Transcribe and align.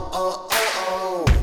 oh, 0.00 0.46
oh, 0.50 1.26
oh. 1.26 1.39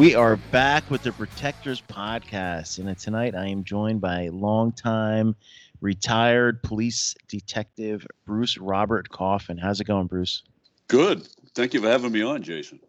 We 0.00 0.14
are 0.14 0.36
back 0.36 0.90
with 0.90 1.02
the 1.02 1.12
Protectors 1.12 1.82
podcast, 1.82 2.78
and 2.78 2.96
tonight 2.96 3.34
I 3.34 3.48
am 3.48 3.64
joined 3.64 4.00
by 4.00 4.28
longtime 4.28 5.36
retired 5.82 6.62
police 6.62 7.14
detective 7.28 8.06
Bruce 8.24 8.56
Robert 8.56 9.10
Coffin. 9.10 9.58
How's 9.58 9.78
it 9.78 9.84
going, 9.84 10.06
Bruce? 10.06 10.42
Good. 10.88 11.28
Thank 11.54 11.74
you 11.74 11.82
for 11.82 11.88
having 11.88 12.12
me 12.12 12.22
on, 12.22 12.42
Jason. 12.42 12.80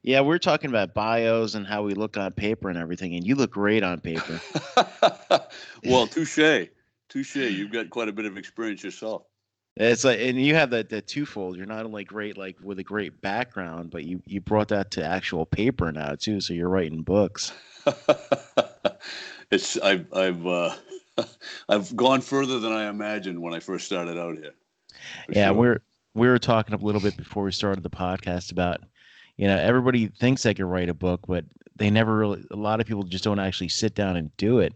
Yeah, 0.00 0.22
we're 0.22 0.38
talking 0.38 0.70
about 0.70 0.94
bios 0.94 1.54
and 1.56 1.66
how 1.66 1.82
we 1.82 1.92
look 1.92 2.16
on 2.16 2.32
paper 2.32 2.70
and 2.70 2.78
everything, 2.78 3.14
and 3.14 3.26
you 3.26 3.34
look 3.34 3.50
great 3.50 3.82
on 3.82 4.00
paper. 4.00 4.40
well, 5.84 6.06
touche, 6.06 6.68
touche. 7.10 7.36
You've 7.36 7.70
got 7.70 7.90
quite 7.90 8.08
a 8.08 8.12
bit 8.12 8.24
of 8.24 8.38
experience 8.38 8.82
yourself. 8.82 9.24
It's 9.76 10.04
like, 10.04 10.18
and 10.20 10.40
you 10.40 10.54
have 10.54 10.70
that 10.70 10.88
that 10.88 11.06
twofold. 11.06 11.56
You're 11.56 11.66
not 11.66 11.84
only 11.84 12.04
great, 12.04 12.38
like 12.38 12.56
with 12.62 12.78
a 12.78 12.82
great 12.82 13.20
background, 13.20 13.90
but 13.90 14.04
you 14.04 14.22
you 14.24 14.40
brought 14.40 14.68
that 14.68 14.90
to 14.92 15.04
actual 15.04 15.44
paper 15.44 15.92
now 15.92 16.14
too. 16.14 16.40
So 16.40 16.54
you're 16.54 16.70
writing 16.70 17.02
books. 17.02 17.52
it's 19.50 19.76
I've 19.78 20.06
I've 20.14 20.46
uh, 20.46 20.74
I've 21.68 21.94
gone 21.94 22.22
further 22.22 22.58
than 22.58 22.72
I 22.72 22.88
imagined 22.88 23.40
when 23.40 23.52
I 23.52 23.60
first 23.60 23.84
started 23.84 24.18
out 24.18 24.36
here. 24.36 24.54
Yeah, 25.28 25.48
sure. 25.48 25.54
we're 25.54 25.80
we 26.14 26.26
were 26.26 26.38
talking 26.38 26.74
a 26.74 26.78
little 26.78 27.00
bit 27.00 27.16
before 27.18 27.44
we 27.44 27.52
started 27.52 27.82
the 27.82 27.90
podcast 27.90 28.52
about, 28.52 28.80
you 29.36 29.46
know, 29.46 29.58
everybody 29.58 30.08
thinks 30.08 30.42
they 30.42 30.54
can 30.54 30.64
write 30.64 30.88
a 30.88 30.94
book, 30.94 31.20
but 31.28 31.44
they 31.76 31.90
never 31.90 32.16
really. 32.16 32.42
A 32.50 32.56
lot 32.56 32.80
of 32.80 32.86
people 32.86 33.02
just 33.02 33.24
don't 33.24 33.38
actually 33.38 33.68
sit 33.68 33.94
down 33.94 34.16
and 34.16 34.34
do 34.38 34.60
it. 34.60 34.74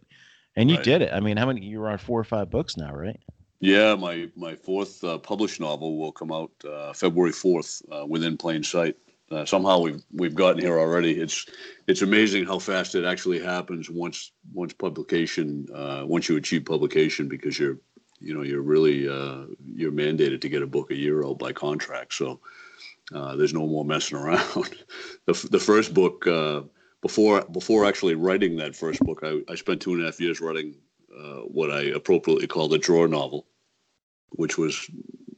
And 0.57 0.69
you 0.69 0.77
right. 0.77 0.85
did 0.85 1.01
it. 1.01 1.11
I 1.13 1.21
mean, 1.21 1.39
how 1.39 1.47
many? 1.47 1.65
You're 1.65 1.89
on 1.89 1.97
four 1.97 2.21
or 2.21 2.25
five 2.25 2.51
books 2.51 2.77
now, 2.77 2.93
right? 2.93 3.19
Yeah, 3.61 3.95
my 3.95 4.29
my 4.37 4.57
fourth 4.57 5.05
uh, 5.05 5.19
published 5.19 5.61
novel 5.61 5.99
will 5.99 6.13
come 6.13 6.33
out 6.33 6.51
uh, 6.67 6.95
February 6.95 7.33
fourth, 7.33 7.83
uh, 7.93 8.07
within 8.07 8.39
plain 8.39 8.63
sight. 8.63 8.97
Uh, 9.31 9.45
somehow 9.45 9.79
we've 9.79 10.03
we've 10.13 10.35
gotten 10.35 10.63
here 10.63 10.79
already. 10.79 11.21
It's 11.21 11.47
it's 11.87 12.01
amazing 12.01 12.47
how 12.47 12.59
fast 12.59 12.95
it 12.95 13.05
actually 13.05 13.39
happens 13.39 13.91
once 13.91 14.33
once 14.55 14.73
publication 14.73 15.69
uh, 15.75 16.05
once 16.07 16.27
you 16.29 16.39
achieve 16.39 16.65
publication 16.65 17.29
because 17.29 17.59
you're 17.59 17.77
you 18.19 18.35
know 18.35 18.43
you're 18.43 18.63
really 18.63 19.07
uh, 19.07 19.45
you're 19.63 19.93
mandated 19.93 20.41
to 20.41 20.49
get 20.49 20.63
a 20.63 20.67
book 20.67 20.91
a 20.91 20.97
year 20.97 21.23
out 21.23 21.39
by 21.39 21.53
contract. 21.53 22.15
So 22.15 22.41
there's 23.11 23.55
no 23.55 23.67
more 23.67 23.85
messing 23.85 24.17
around. 24.17 24.75
the 25.27 25.49
the 25.51 25.61
first 25.61 25.93
book 25.93 26.25
before 27.03 27.43
before 27.43 27.85
actually 27.85 28.15
writing 28.15 28.57
that 28.57 28.75
first 28.75 29.01
book, 29.01 29.21
I, 29.23 29.43
I 29.51 29.55
spent 29.55 29.83
two 29.83 29.93
and 29.93 30.03
a 30.03 30.07
half 30.07 30.19
years 30.19 30.41
writing 30.41 30.77
uh, 31.17 31.41
what 31.41 31.71
I 31.71 31.83
appropriately 31.83 32.47
called 32.47 32.73
a 32.73 32.79
drawer 32.79 33.09
novel, 33.09 33.47
which 34.31 34.59
was, 34.59 34.91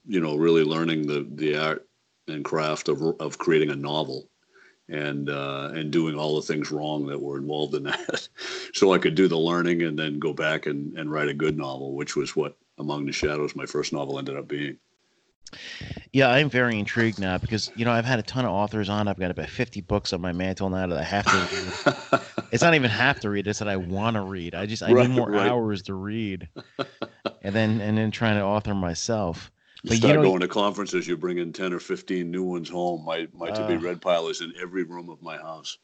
you 0.07 0.21
know, 0.21 0.37
really 0.37 0.65
learning 0.65 1.07
the 1.07 1.27
the 1.35 1.57
art 1.57 1.87
and 2.29 2.45
craft 2.45 2.89
of 2.89 3.03
of 3.21 3.39
creating 3.39 3.71
a 3.71 3.77
novel, 3.77 4.29
and 4.89 5.31
uh, 5.31 5.71
and 5.75 5.91
doing 5.91 6.17
all 6.17 6.37
the 6.37 6.47
things 6.47 6.71
wrong 6.71 7.07
that 7.07 7.21
were 7.21 7.39
involved 7.39 7.75
in 7.75 7.83
that, 7.85 8.29
so 8.75 8.93
I 8.93 8.99
could 8.99 9.15
do 9.15 9.29
the 9.29 9.39
learning 9.39 9.83
and 9.83 9.99
then 9.99 10.19
go 10.19 10.33
back 10.33 10.67
and 10.67 10.97
and 10.99 11.11
write 11.11 11.29
a 11.29 11.35
good 11.35 11.57
novel, 11.57 11.95
which 11.95 12.17
was 12.17 12.37
what 12.37 12.57
Among 12.79 13.07
the 13.07 13.13
Shadows, 13.13 13.55
my 13.55 13.67
first 13.67 13.93
novel, 13.93 14.19
ended 14.19 14.37
up 14.37 14.49
being. 14.49 14.79
Yeah, 16.13 16.29
I'm 16.29 16.51
very 16.51 16.79
intrigued 16.79 17.19
now 17.19 17.39
because 17.39 17.73
you 17.75 17.85
know 17.85 17.93
I've 17.93 18.05
had 18.05 18.19
a 18.19 18.23
ton 18.23 18.45
of 18.45 18.51
authors 18.51 18.89
on. 18.89 19.09
I've 19.09 19.19
got 19.19 19.31
about 19.31 19.49
50 19.49 19.81
books 19.81 20.13
on 20.13 20.21
my 20.21 20.33
mantle 20.33 20.69
now 20.69 20.87
that 20.87 20.99
I 20.99 21.03
have 21.03 21.25
to. 21.25 21.93
read. 22.13 22.21
it's 22.53 22.63
not 22.63 22.75
even 22.75 22.91
have 22.91 23.21
to 23.21 23.31
read; 23.31 23.47
it's 23.47 23.61
that 23.61 23.69
I 23.69 23.77
want 23.77 24.17
to 24.17 24.23
read. 24.23 24.55
I 24.55 24.67
just 24.67 24.83
I 24.83 24.93
right, 24.93 25.09
need 25.09 25.17
more 25.17 25.31
right. 25.31 25.49
hours 25.49 25.83
to 25.85 25.95
read, 25.95 26.49
and 27.43 27.55
then 27.55 27.81
and 27.81 27.97
then 27.97 28.11
trying 28.11 28.37
to 28.37 28.45
author 28.45 28.75
myself. 28.75 29.51
You 29.83 29.89
but 29.89 29.97
start 29.97 30.17
you 30.17 30.17
know, 30.19 30.29
going 30.29 30.41
to 30.41 30.49
conferences. 30.49 31.09
You 31.09 31.17
bring 31.17 31.39
in 31.39 31.53
10 31.53 31.73
or 31.73 31.81
15 31.81 32.31
new 32.31 32.45
ones 32.45 32.69
home. 32.69 33.05
My 33.05 33.27
my 33.33 33.51
to 33.51 33.67
be 33.67 33.77
read 33.77 34.03
pile 34.03 34.29
is 34.29 34.43
in 34.43 34.53
every 34.61 34.85
room 34.85 35.09
of 35.09 35.23
my 35.23 35.39
house. 35.39 35.79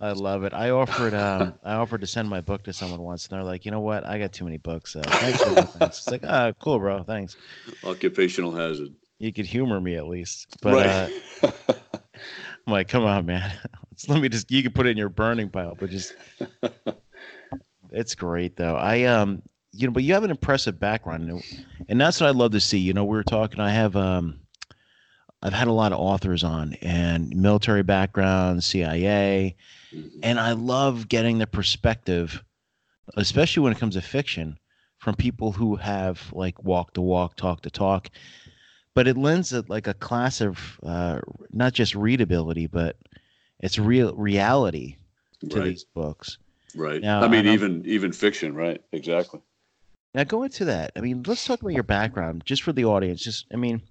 I 0.00 0.12
love 0.12 0.44
it. 0.44 0.54
I 0.54 0.70
offered 0.70 1.14
um 1.14 1.54
I 1.64 1.74
offered 1.74 2.00
to 2.02 2.06
send 2.06 2.28
my 2.28 2.40
book 2.40 2.62
to 2.64 2.72
someone 2.72 3.00
once, 3.00 3.26
and 3.26 3.36
they're 3.36 3.44
like, 3.44 3.64
you 3.64 3.70
know 3.70 3.80
what? 3.80 4.06
I 4.06 4.18
got 4.18 4.32
too 4.32 4.44
many 4.44 4.58
books. 4.58 4.92
So 4.92 5.02
thanks 5.02 5.42
for 5.42 5.84
It's 5.84 6.08
like, 6.08 6.24
ah, 6.24 6.52
cool, 6.60 6.78
bro. 6.78 7.02
Thanks. 7.02 7.36
Occupational 7.84 8.52
hazard. 8.52 8.94
You 9.18 9.32
could 9.32 9.46
humor 9.46 9.80
me 9.80 9.96
at 9.96 10.06
least, 10.06 10.56
but 10.62 10.74
right. 10.74 11.12
uh, 11.42 11.50
I'm 12.66 12.72
like, 12.72 12.88
come 12.88 13.04
on, 13.04 13.26
man. 13.26 13.52
Let 14.08 14.20
me 14.20 14.28
just. 14.28 14.50
You 14.50 14.62
can 14.62 14.72
put 14.72 14.86
it 14.86 14.90
in 14.90 14.96
your 14.96 15.08
burning 15.08 15.48
pile, 15.48 15.76
but 15.78 15.90
just. 15.90 16.14
it's 17.90 18.14
great 18.14 18.56
though. 18.56 18.76
I 18.76 19.02
um, 19.04 19.42
you 19.72 19.88
know, 19.88 19.92
but 19.92 20.04
you 20.04 20.14
have 20.14 20.22
an 20.22 20.30
impressive 20.30 20.78
background, 20.78 21.42
and 21.88 22.00
that's 22.00 22.20
what 22.20 22.28
I 22.28 22.30
love 22.30 22.52
to 22.52 22.60
see. 22.60 22.78
You 22.78 22.92
know, 22.92 23.04
we 23.04 23.16
were 23.16 23.24
talking. 23.24 23.58
I 23.58 23.70
have 23.70 23.96
um. 23.96 24.40
I've 25.42 25.52
had 25.52 25.68
a 25.68 25.72
lot 25.72 25.92
of 25.92 26.00
authors 26.00 26.42
on 26.42 26.74
and 26.82 27.34
military 27.34 27.84
background, 27.84 28.62
CIA, 28.64 29.56
Mm-hmm. 29.92 30.20
And 30.22 30.38
I 30.38 30.52
love 30.52 31.08
getting 31.08 31.38
the 31.38 31.46
perspective, 31.46 32.42
especially 33.16 33.62
when 33.62 33.72
it 33.72 33.78
comes 33.78 33.94
to 33.94 34.02
fiction, 34.02 34.58
from 34.98 35.14
people 35.14 35.52
who 35.52 35.76
have 35.76 36.32
like 36.32 36.62
walk 36.62 36.94
the 36.94 37.00
walk, 37.00 37.36
talk 37.36 37.62
the 37.62 37.70
talk. 37.70 38.08
But 38.94 39.06
it 39.06 39.16
lends 39.16 39.52
it 39.52 39.70
like 39.70 39.86
a 39.86 39.94
class 39.94 40.40
of 40.40 40.80
uh, 40.82 41.20
not 41.52 41.72
just 41.72 41.94
readability, 41.94 42.66
but 42.66 42.96
it's 43.60 43.78
real 43.78 44.14
reality 44.14 44.96
to 45.48 45.60
right. 45.60 45.64
these 45.66 45.84
books. 45.84 46.38
Right. 46.74 47.00
Now, 47.00 47.22
I 47.22 47.28
mean, 47.28 47.46
even 47.46 47.82
even 47.86 48.12
fiction, 48.12 48.54
right? 48.54 48.82
Exactly. 48.92 49.40
Now 50.14 50.24
go 50.24 50.42
into 50.42 50.64
that. 50.64 50.92
I 50.96 51.00
mean, 51.00 51.22
let's 51.26 51.44
talk 51.44 51.60
about 51.60 51.74
your 51.74 51.82
background, 51.82 52.42
just 52.44 52.62
for 52.62 52.72
the 52.72 52.84
audience. 52.86 53.22
Just, 53.22 53.46
I 53.52 53.56
mean, 53.56 53.82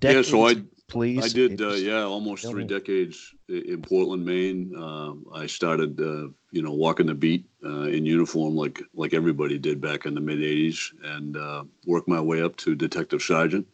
decades, 0.00 0.28
yeah. 0.28 0.30
So 0.30 0.48
I 0.48 0.62
please? 0.88 1.24
I 1.24 1.28
did, 1.28 1.60
uh, 1.60 1.74
yeah, 1.74 2.02
almost 2.02 2.48
three 2.48 2.64
decades 2.64 3.34
in 3.48 3.82
Portland, 3.82 4.24
Maine. 4.24 4.72
Uh, 4.76 5.14
I 5.34 5.46
started, 5.46 6.00
uh, 6.00 6.28
you 6.52 6.62
know, 6.62 6.72
walking 6.72 7.06
the 7.06 7.14
beat 7.14 7.46
uh, 7.64 7.82
in 7.82 8.06
uniform 8.06 8.56
like 8.56 8.82
like 8.94 9.14
everybody 9.14 9.58
did 9.58 9.80
back 9.80 10.06
in 10.06 10.14
the 10.14 10.20
mid 10.20 10.38
'80s, 10.38 10.92
and 11.02 11.36
uh, 11.36 11.64
worked 11.86 12.08
my 12.08 12.20
way 12.20 12.42
up 12.42 12.56
to 12.58 12.74
detective 12.74 13.22
sergeant. 13.22 13.66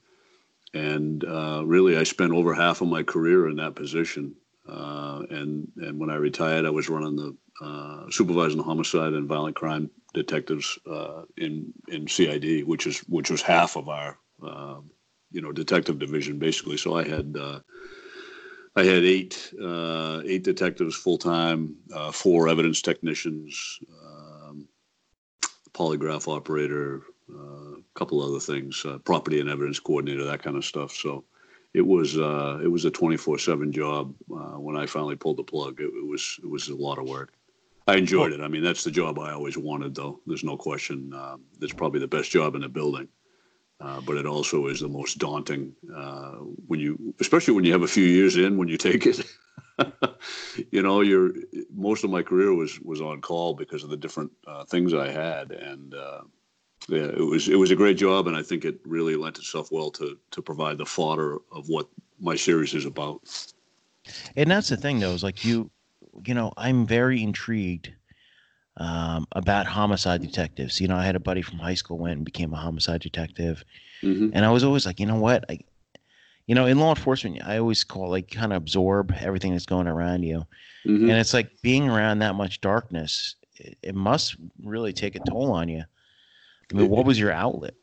And 0.75 1.25
uh, 1.25 1.63
really, 1.67 1.99
I 1.99 2.05
spent 2.05 2.33
over 2.33 2.55
half 2.55 2.81
of 2.81 2.89
my 2.89 3.03
career 3.03 3.49
in 3.49 3.57
that 3.57 3.75
position. 3.75 4.35
and 4.67 5.69
and 5.77 5.99
when 5.99 6.11
I 6.11 6.17
retired, 6.17 6.65
I 6.65 6.71
was 6.71 6.89
running 6.89 7.17
the 7.17 7.37
supervising 8.11 8.59
the 8.59 8.65
homicide 8.65 9.13
and 9.13 9.29
violent 9.29 9.57
crime 9.57 9.91
detectives 10.15 10.79
in 11.37 11.73
in 11.89 12.09
CID, 12.09 12.65
which 12.67 12.87
is 12.87 12.99
which 13.01 13.31
was 13.31 13.43
half 13.43 13.77
of 13.77 13.89
our 13.89 14.19
you 15.33 15.41
know 15.41 15.53
detective 15.53 15.99
division 15.99 16.39
basically. 16.39 16.77
So 16.77 16.97
I 16.97 17.09
had 17.09 17.37
uh, 17.39 17.61
I 18.77 18.85
had 18.85 19.05
eight 19.05 19.53
uh, 19.61 20.23
eight 20.25 20.45
detectives 20.45 20.97
full 20.97 21.19
time, 21.19 21.77
uh, 21.95 22.13
four 22.13 22.49
evidence 22.49 22.83
technicians, 22.83 23.79
um, 24.05 24.69
polygraph 25.73 26.29
operator, 26.29 27.03
uh, 27.31 27.77
a 27.79 27.83
couple 27.95 28.23
other 28.23 28.41
things, 28.41 28.85
uh, 28.85 28.99
property 28.99 29.41
and 29.41 29.51
evidence 29.51 29.79
coordinator, 29.79 30.25
that 30.25 30.43
kind 30.43 30.57
of 30.57 30.65
stuff. 30.65 30.93
So 30.93 31.25
it 31.75 31.87
was 31.87 32.19
uh, 32.19 32.61
it 32.63 32.69
was 32.69 32.85
a 32.85 32.91
twenty 32.91 33.17
four 33.17 33.39
seven 33.39 33.73
job 33.73 34.15
when 34.29 34.77
I 34.77 34.87
finally 34.87 35.17
pulled 35.17 35.39
the 35.39 35.45
plug. 35.45 35.81
It, 35.81 35.91
it, 35.95 36.07
was 36.07 36.39
it 36.43 36.49
was 36.49 36.69
a 36.69 36.77
lot 36.77 36.99
of 36.99 37.09
work. 37.09 37.35
I 37.89 37.97
enjoyed 37.97 38.33
it. 38.33 38.41
I 38.41 38.49
mean, 38.49 38.63
that's 38.63 38.85
the 38.85 38.91
job 38.91 39.19
I 39.19 39.33
always 39.33 39.59
wanted, 39.59 39.95
though. 39.95 40.21
There's 40.27 40.45
no 40.45 40.57
question. 40.57 41.13
Um, 41.13 41.43
it's 41.61 41.73
probably 41.73 41.99
the 41.99 42.07
best 42.07 42.31
job 42.31 42.55
in 42.55 42.61
the 42.61 42.69
building. 42.69 43.09
Uh, 43.83 44.01
but 44.01 44.17
it 44.17 44.27
also 44.27 44.69
is 44.69 44.79
the 44.79 44.89
most 44.89 45.19
daunting 45.19 45.75
uh, 45.93 46.37
when 46.69 46.79
you, 46.79 47.13
especially 47.19 47.53
when 47.53 47.65
you 47.65 47.73
have 47.73 47.83
a 47.83 47.89
few 47.89 48.05
years 48.05 48.37
in 48.37 48.57
when 48.57 48.69
you 48.69 48.77
take 48.77 49.07
it. 49.07 49.27
you 50.71 50.83
know, 50.83 51.01
you're 51.01 51.33
most 51.75 52.05
of 52.05 52.11
my 52.11 52.23
career 52.23 52.55
was 52.55 52.79
was 52.81 53.01
on 53.01 53.21
call 53.21 53.55
because 53.55 53.83
of 53.83 53.91
the 53.91 53.97
different 53.97 54.31
uh, 54.47 54.65
things 54.65 54.95
I 54.95 55.11
had, 55.11 55.51
and 55.51 55.95
uh, 55.95 56.21
yeah, 56.89 57.07
it 57.07 57.27
was 57.27 57.49
it 57.49 57.57
was 57.57 57.73
a 57.73 57.77
great 57.77 57.97
job, 57.97 58.29
and 58.29 58.37
I 58.37 58.43
think 58.43 58.65
it 58.65 58.79
really 58.85 59.17
lent 59.17 59.39
itself 59.39 59.73
well 59.73 59.91
to 59.93 60.17
to 60.31 60.43
provide 60.43 60.79
the 60.79 60.87
fodder 60.87 61.39
of 61.51 61.69
what 61.69 61.89
my 62.21 62.37
series 62.37 62.75
is 62.75 62.85
about. 62.85 63.21
And 64.37 64.49
that's 64.49 64.69
the 64.69 64.77
thing, 64.77 65.01
though, 65.01 65.13
is 65.13 65.25
like 65.25 65.45
you, 65.45 65.71
you 66.25 66.35
know, 66.35 66.53
I'm 66.57 66.87
very 66.87 67.21
intrigued 67.21 67.93
um, 68.77 69.27
about 69.33 69.67
homicide 69.67 70.23
detectives. 70.23 70.81
You 70.81 70.89
know, 70.89 70.97
I 70.97 71.05
had 71.05 71.17
a 71.17 71.21
buddy 71.21 71.43
from 71.43 71.59
high 71.59 71.75
school 71.75 71.99
went 71.99 72.17
and 72.17 72.25
became 72.25 72.53
a 72.53 72.57
homicide 72.57 73.01
detective, 73.01 73.65
mm-hmm. 74.03 74.31
and 74.33 74.45
I 74.45 74.51
was 74.51 74.65
always 74.65 74.87
like, 74.87 75.01
you 75.01 75.07
know 75.07 75.17
what, 75.17 75.45
I, 75.49 75.59
you 76.47 76.55
know, 76.55 76.67
in 76.67 76.79
law 76.79 76.91
enforcement, 76.91 77.43
I 77.45 77.59
always 77.59 77.85
call 77.85 78.11
like 78.11 78.31
kind 78.31 78.53
of 78.53 78.57
absorb 78.57 79.13
everything 79.21 79.53
that's 79.53 79.67
going 79.67 79.87
around 79.87 80.23
you, 80.23 80.45
mm-hmm. 80.87 81.09
and 81.09 81.19
it's 81.19 81.35
like 81.35 81.51
being 81.63 81.89
around 81.89 82.21
that 82.21 82.35
much 82.35 82.61
darkness. 82.61 83.37
It, 83.57 83.79
it 83.83 83.95
must 83.95 84.37
really 84.63 84.93
take 84.93 85.15
a 85.15 85.21
toll 85.21 85.53
on 85.53 85.69
you. 85.69 85.85
I 86.73 86.75
mean, 86.75 86.89
what 86.89 87.05
was 87.05 87.19
your 87.19 87.31
outlet? 87.31 87.75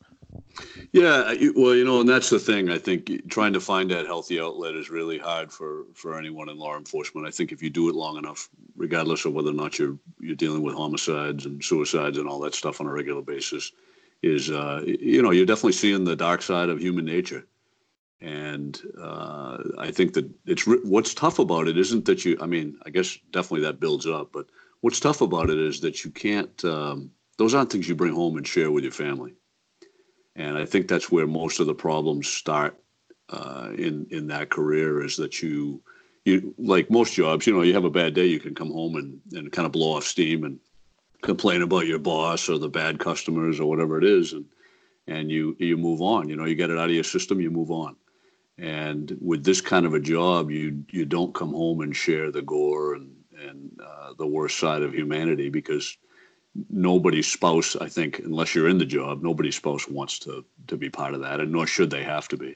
Yeah, 0.92 1.34
well, 1.56 1.76
you 1.76 1.86
know, 1.86 2.00
and 2.02 2.10
that's 2.10 2.30
the 2.30 2.40
thing. 2.40 2.70
I 2.70 2.78
think 2.78 3.30
trying 3.30 3.54
to 3.54 3.60
find 3.60 3.90
that 3.92 4.06
healthy 4.06 4.40
outlet 4.40 4.76
is 4.76 4.90
really 4.90 5.18
hard 5.18 5.52
for 5.52 5.86
for 5.94 6.18
anyone 6.18 6.50
in 6.50 6.58
law 6.58 6.78
enforcement. 6.78 7.28
I 7.28 7.32
think 7.32 7.52
if 7.52 7.62
you 7.62 7.70
do 7.70 7.90
it 7.90 7.96
long 7.96 8.18
enough, 8.18 8.50
regardless 8.76 9.26
of 9.26 9.34
whether 9.34 9.52
or 9.52 9.54
not 9.54 9.78
you're 9.78 9.98
you're 10.20 10.36
dealing 10.36 10.64
with 10.64 10.76
homicides 10.76 11.46
and 11.46 11.64
suicides 11.64 12.18
and 12.18 12.28
all 12.28 12.40
that 12.42 12.56
stuff 12.56 12.82
on 12.82 12.88
a 12.88 12.92
regular 12.92 13.22
basis, 13.22 13.72
is 14.24 14.50
uh, 14.50 14.84
you 14.86 15.22
know 15.22 15.32
you're 15.32 15.46
definitely 15.46 15.74
seeing 15.74 16.04
the 16.04 16.16
dark 16.16 16.42
side 16.42 16.70
of 16.70 16.80
human 16.80 17.06
nature. 17.06 17.46
And 18.22 18.80
uh, 19.02 19.60
I 19.78 19.92
think 19.92 20.14
that 20.14 20.30
it's 20.46 20.66
what's 20.68 21.14
tough 21.14 21.40
about 21.40 21.68
it 21.68 21.78
isn't 21.78 22.06
that 22.06 22.26
you. 22.26 22.38
I 22.42 22.48
mean, 22.48 22.78
I 22.86 22.90
guess 22.90 23.18
definitely 23.32 23.62
that 23.62 23.80
builds 23.80 24.08
up, 24.08 24.32
but 24.34 24.48
what's 24.82 25.00
tough 25.00 25.22
about 25.22 25.50
it 25.50 25.58
is 25.58 25.80
that 25.82 26.04
you 26.04 26.12
can't. 26.12 26.66
Um, 26.66 27.12
those 27.38 27.54
aren't 27.54 27.72
things 27.72 27.88
you 27.88 27.96
bring 27.96 28.14
home 28.14 28.36
and 28.36 28.46
share 28.46 28.70
with 28.72 28.84
your 28.84 28.92
family 28.92 29.36
and 30.40 30.58
I 30.58 30.66
think 30.66 30.88
that's 30.88 31.12
where 31.12 31.28
most 31.28 31.60
of 31.60 31.68
the 31.68 31.76
problems 31.76 32.30
start 32.30 32.80
uh, 33.30 33.72
in 33.78 34.08
in 34.10 34.28
that 34.28 34.50
career 34.50 35.04
is 35.04 35.18
that 35.18 35.42
you 35.42 35.82
you 36.24 36.56
like 36.58 36.90
most 36.90 37.14
jobs, 37.14 37.46
you 37.46 37.54
know, 37.54 37.62
you 37.62 37.74
have 37.74 37.84
a 37.84 37.90
bad 37.90 38.14
day, 38.14 38.26
you 38.26 38.40
can 38.40 38.56
come 38.56 38.72
home 38.72 38.96
and 38.96 39.20
and 39.34 39.52
kind 39.52 39.66
of 39.66 39.74
blow 39.74 39.98
off 39.98 40.06
steam 40.06 40.46
and 40.46 40.58
complain 41.22 41.62
about 41.62 41.88
your 41.88 42.00
boss 42.00 42.48
or 42.48 42.58
the 42.58 42.70
bad 42.70 43.00
customers 43.00 43.60
or 43.60 43.70
whatever 43.70 43.98
it 43.98 44.06
is, 44.06 44.32
and 44.32 44.46
and 45.08 45.30
you 45.30 45.58
you 45.60 45.76
move 45.76 46.02
on. 46.02 46.30
You 46.30 46.38
know, 46.38 46.46
you 46.46 46.56
get 46.56 46.70
it 46.70 46.80
out 46.80 46.90
of 46.90 46.96
your 46.96 47.04
system, 47.04 47.42
you 47.42 47.52
move 47.52 47.70
on. 47.70 47.98
And 48.58 49.18
with 49.22 49.44
this 49.44 49.60
kind 49.60 49.86
of 49.86 49.94
a 49.94 50.00
job, 50.00 50.52
you 50.52 50.86
you 50.90 51.06
don't 51.06 51.36
come 51.36 51.52
home 51.52 51.82
and 51.82 51.94
share 51.94 52.32
the 52.32 52.42
gore 52.42 52.96
and 52.96 53.14
and 53.38 53.78
uh, 53.86 54.14
the 54.18 54.28
worst 54.28 54.58
side 54.58 54.84
of 54.84 54.94
humanity 54.94 55.50
because 55.50 55.98
nobody's 56.70 57.28
spouse, 57.32 57.76
I 57.76 57.88
think, 57.88 58.20
unless 58.20 58.56
you're 58.56 58.70
in 58.70 58.78
the 58.78 58.86
job, 58.86 59.22
nobody's 59.22 59.56
spouse 59.56 59.88
wants 59.88 60.20
to 60.20 60.46
to 60.68 60.78
be 60.78 60.90
part 60.90 61.14
of 61.14 61.22
that, 61.22 61.40
and 61.40 61.52
nor 61.52 61.68
should 61.68 61.90
they 61.90 62.04
have 62.04 62.28
to 62.30 62.38
be. 62.38 62.56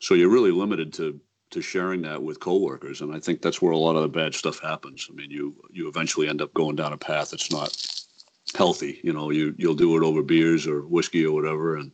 So 0.00 0.14
you're 0.14 0.28
really 0.28 0.50
limited 0.50 0.92
to 0.94 1.20
to 1.50 1.60
sharing 1.60 2.02
that 2.02 2.22
with 2.22 2.40
coworkers, 2.40 3.00
and 3.00 3.14
I 3.14 3.20
think 3.20 3.42
that's 3.42 3.60
where 3.60 3.72
a 3.72 3.78
lot 3.78 3.96
of 3.96 4.02
the 4.02 4.08
bad 4.08 4.34
stuff 4.34 4.60
happens. 4.60 5.08
I 5.10 5.14
mean, 5.14 5.30
you 5.30 5.54
you 5.70 5.88
eventually 5.88 6.28
end 6.28 6.42
up 6.42 6.54
going 6.54 6.76
down 6.76 6.92
a 6.92 6.98
path 6.98 7.30
that's 7.30 7.50
not 7.50 7.76
healthy. 8.54 9.00
You 9.02 9.12
know, 9.12 9.30
you 9.30 9.54
you'll 9.58 9.74
do 9.74 9.96
it 9.96 10.06
over 10.06 10.22
beers 10.22 10.66
or 10.66 10.82
whiskey 10.82 11.24
or 11.26 11.32
whatever, 11.32 11.76
and 11.76 11.92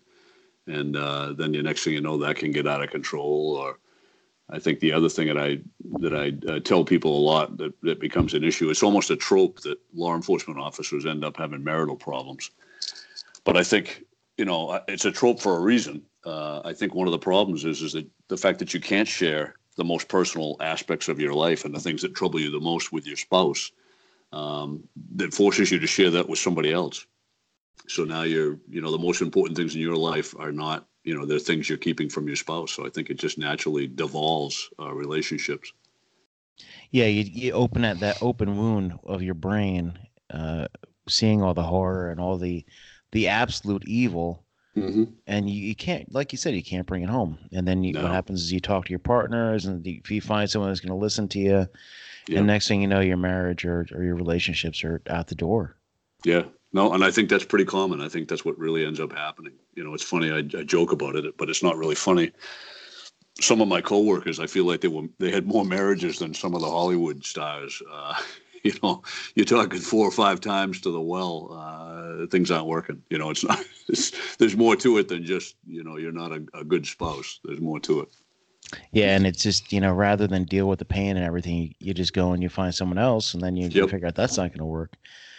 and 0.66 0.96
uh, 0.96 1.32
then 1.32 1.52
the 1.52 1.62
next 1.62 1.84
thing 1.84 1.94
you 1.94 2.00
know, 2.00 2.18
that 2.18 2.36
can 2.36 2.52
get 2.52 2.66
out 2.66 2.82
of 2.82 2.90
control 2.90 3.56
or 3.56 3.78
I 4.50 4.58
think 4.58 4.80
the 4.80 4.92
other 4.92 5.08
thing 5.08 5.28
that 5.28 5.38
I 5.38 5.58
that 6.00 6.14
I 6.14 6.32
uh, 6.50 6.60
tell 6.60 6.84
people 6.84 7.16
a 7.16 7.26
lot 7.32 7.58
that, 7.58 7.74
that 7.82 8.00
becomes 8.00 8.34
an 8.34 8.44
issue. 8.44 8.70
It's 8.70 8.82
almost 8.82 9.10
a 9.10 9.16
trope 9.16 9.60
that 9.60 9.78
law 9.94 10.14
enforcement 10.14 10.58
officers 10.58 11.04
end 11.04 11.24
up 11.24 11.36
having 11.36 11.62
marital 11.62 11.96
problems. 11.96 12.50
But 13.44 13.56
I 13.56 13.62
think 13.62 14.04
you 14.38 14.44
know 14.44 14.80
it's 14.88 15.04
a 15.04 15.12
trope 15.12 15.40
for 15.40 15.56
a 15.56 15.60
reason. 15.60 16.02
Uh, 16.24 16.62
I 16.64 16.72
think 16.72 16.94
one 16.94 17.06
of 17.06 17.12
the 17.12 17.18
problems 17.18 17.64
is 17.64 17.82
is 17.82 17.92
that 17.92 18.06
the 18.28 18.36
fact 18.36 18.58
that 18.60 18.72
you 18.72 18.80
can't 18.80 19.08
share 19.08 19.54
the 19.76 19.84
most 19.84 20.08
personal 20.08 20.56
aspects 20.60 21.08
of 21.08 21.20
your 21.20 21.34
life 21.34 21.64
and 21.64 21.74
the 21.74 21.80
things 21.80 22.02
that 22.02 22.14
trouble 22.14 22.40
you 22.40 22.50
the 22.50 22.58
most 22.58 22.92
with 22.92 23.06
your 23.06 23.16
spouse 23.16 23.70
um, 24.32 24.82
that 25.14 25.32
forces 25.32 25.70
you 25.70 25.78
to 25.78 25.86
share 25.86 26.10
that 26.10 26.28
with 26.28 26.38
somebody 26.38 26.72
else. 26.72 27.06
So 27.86 28.04
now 28.04 28.22
you're 28.22 28.58
you 28.68 28.80
know 28.80 28.90
the 28.90 28.98
most 28.98 29.20
important 29.20 29.58
things 29.58 29.74
in 29.74 29.80
your 29.82 29.96
life 29.96 30.34
are 30.38 30.52
not 30.52 30.86
you 31.08 31.14
know, 31.14 31.24
there 31.24 31.38
are 31.38 31.40
things 31.40 31.70
you're 31.70 31.78
keeping 31.78 32.10
from 32.10 32.26
your 32.26 32.36
spouse. 32.36 32.72
So 32.72 32.84
I 32.84 32.90
think 32.90 33.08
it 33.08 33.18
just 33.18 33.38
naturally 33.38 33.86
devolves 33.86 34.68
uh, 34.78 34.92
relationships. 34.92 35.72
Yeah, 36.90 37.06
you, 37.06 37.24
you 37.24 37.52
open 37.52 37.82
at 37.82 38.00
that 38.00 38.22
open 38.22 38.58
wound 38.58 38.98
of 39.04 39.22
your 39.22 39.34
brain, 39.34 39.98
uh, 40.28 40.66
seeing 41.08 41.40
all 41.42 41.54
the 41.54 41.62
horror 41.62 42.10
and 42.10 42.20
all 42.20 42.36
the 42.36 42.66
the 43.12 43.28
absolute 43.28 43.88
evil, 43.88 44.44
mm-hmm. 44.76 45.04
and 45.26 45.48
you, 45.48 45.68
you 45.68 45.74
can't, 45.74 46.12
like 46.12 46.30
you 46.30 46.36
said, 46.36 46.54
you 46.54 46.62
can't 46.62 46.86
bring 46.86 47.02
it 47.02 47.08
home. 47.08 47.38
And 47.52 47.66
then 47.66 47.82
you, 47.82 47.94
no. 47.94 48.02
what 48.02 48.12
happens 48.12 48.42
is 48.42 48.52
you 48.52 48.60
talk 48.60 48.84
to 48.84 48.90
your 48.90 48.98
partners, 48.98 49.64
and 49.64 49.86
if 49.86 50.10
you 50.10 50.20
find 50.20 50.50
someone 50.50 50.68
that's 50.68 50.80
going 50.80 50.90
to 50.90 51.02
listen 51.02 51.26
to 51.28 51.38
you, 51.38 51.66
and 52.36 52.46
next 52.46 52.68
thing 52.68 52.82
you 52.82 52.86
know, 52.86 53.00
your 53.00 53.16
marriage 53.16 53.64
or, 53.64 53.86
or 53.94 54.02
your 54.02 54.14
relationships 54.14 54.84
are 54.84 55.00
out 55.08 55.28
the 55.28 55.34
door. 55.34 55.78
Yeah, 56.26 56.42
no, 56.74 56.92
and 56.92 57.02
I 57.02 57.10
think 57.10 57.30
that's 57.30 57.46
pretty 57.46 57.64
common. 57.64 58.02
I 58.02 58.10
think 58.10 58.28
that's 58.28 58.44
what 58.44 58.58
really 58.58 58.84
ends 58.84 59.00
up 59.00 59.12
happening. 59.12 59.54
You 59.78 59.84
know, 59.84 59.94
it's 59.94 60.02
funny. 60.02 60.32
I, 60.32 60.38
I 60.38 60.64
joke 60.64 60.90
about 60.90 61.14
it, 61.14 61.36
but 61.36 61.48
it's 61.48 61.62
not 61.62 61.78
really 61.78 61.94
funny. 61.94 62.32
Some 63.40 63.60
of 63.60 63.68
my 63.68 63.80
coworkers, 63.80 64.40
I 64.40 64.48
feel 64.48 64.64
like 64.64 64.80
they 64.80 64.88
were 64.88 65.06
they 65.20 65.30
had 65.30 65.46
more 65.46 65.64
marriages 65.64 66.18
than 66.18 66.34
some 66.34 66.52
of 66.52 66.62
the 66.62 66.68
Hollywood 66.68 67.24
stars. 67.24 67.80
Uh, 67.88 68.20
you 68.64 68.72
know, 68.82 69.04
you're 69.36 69.46
talking 69.46 69.78
four 69.78 70.04
or 70.04 70.10
five 70.10 70.40
times 70.40 70.80
to 70.80 70.90
the 70.90 71.00
well. 71.00 71.52
Uh, 71.52 72.26
things 72.26 72.50
aren't 72.50 72.66
working. 72.66 73.00
You 73.08 73.18
know, 73.18 73.30
it's 73.30 73.44
not. 73.44 73.64
It's, 73.90 74.36
there's 74.36 74.54
more 74.54 74.76
to 74.76 74.98
it 74.98 75.08
than 75.08 75.24
just 75.24 75.56
you 75.66 75.82
know 75.82 75.96
you're 75.96 76.12
not 76.12 76.30
a, 76.30 76.44
a 76.52 76.62
good 76.62 76.86
spouse. 76.86 77.40
There's 77.42 77.60
more 77.60 77.80
to 77.80 78.00
it. 78.00 78.08
Yeah, 78.92 79.16
and 79.16 79.26
it's 79.26 79.42
just 79.42 79.72
you 79.72 79.80
know 79.80 79.94
rather 79.94 80.26
than 80.26 80.44
deal 80.44 80.68
with 80.68 80.80
the 80.80 80.84
pain 80.84 81.16
and 81.16 81.24
everything, 81.24 81.74
you, 81.78 81.94
just 81.94 82.12
go 82.12 82.32
and 82.32 82.42
you 82.42 82.50
find 82.50 82.74
someone 82.74 82.98
else, 82.98 83.32
and 83.32 83.42
then 83.42 83.56
you, 83.56 83.68
yep. 83.68 83.74
you 83.74 83.88
figure 83.88 84.08
out 84.08 84.14
that's 84.14 84.36
not 84.36 84.48
going 84.48 84.58
to 84.58 84.66
work. 84.66 84.92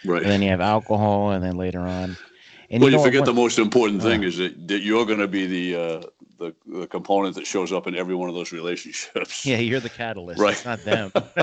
Right. 0.04 0.22
And 0.22 0.30
then 0.32 0.42
you 0.42 0.48
have 0.48 0.60
alcohol, 0.60 1.30
and 1.30 1.44
then 1.44 1.56
later 1.56 1.80
on. 1.80 2.16
And 2.70 2.82
well, 2.82 2.92
you, 2.92 3.02
forget 3.02 3.24
the 3.24 3.34
most 3.34 3.58
important 3.58 4.00
thing 4.00 4.22
uh, 4.22 4.28
is 4.28 4.36
that, 4.38 4.68
that 4.68 4.82
you're 4.82 5.04
going 5.04 5.18
to 5.18 5.26
be 5.26 5.46
the, 5.46 5.80
uh, 5.80 6.02
the 6.38 6.54
the 6.66 6.86
component 6.86 7.34
that 7.34 7.46
shows 7.46 7.72
up 7.72 7.86
in 7.88 7.96
every 7.96 8.14
one 8.14 8.28
of 8.28 8.34
those 8.34 8.52
relationships. 8.52 9.44
Yeah, 9.50 9.58
you're 9.58 9.80
the 9.80 9.90
catalyst. 9.90 10.40
Right. 10.40 10.52
It's 10.52 10.64
not 10.64 10.84
them. 10.84 11.12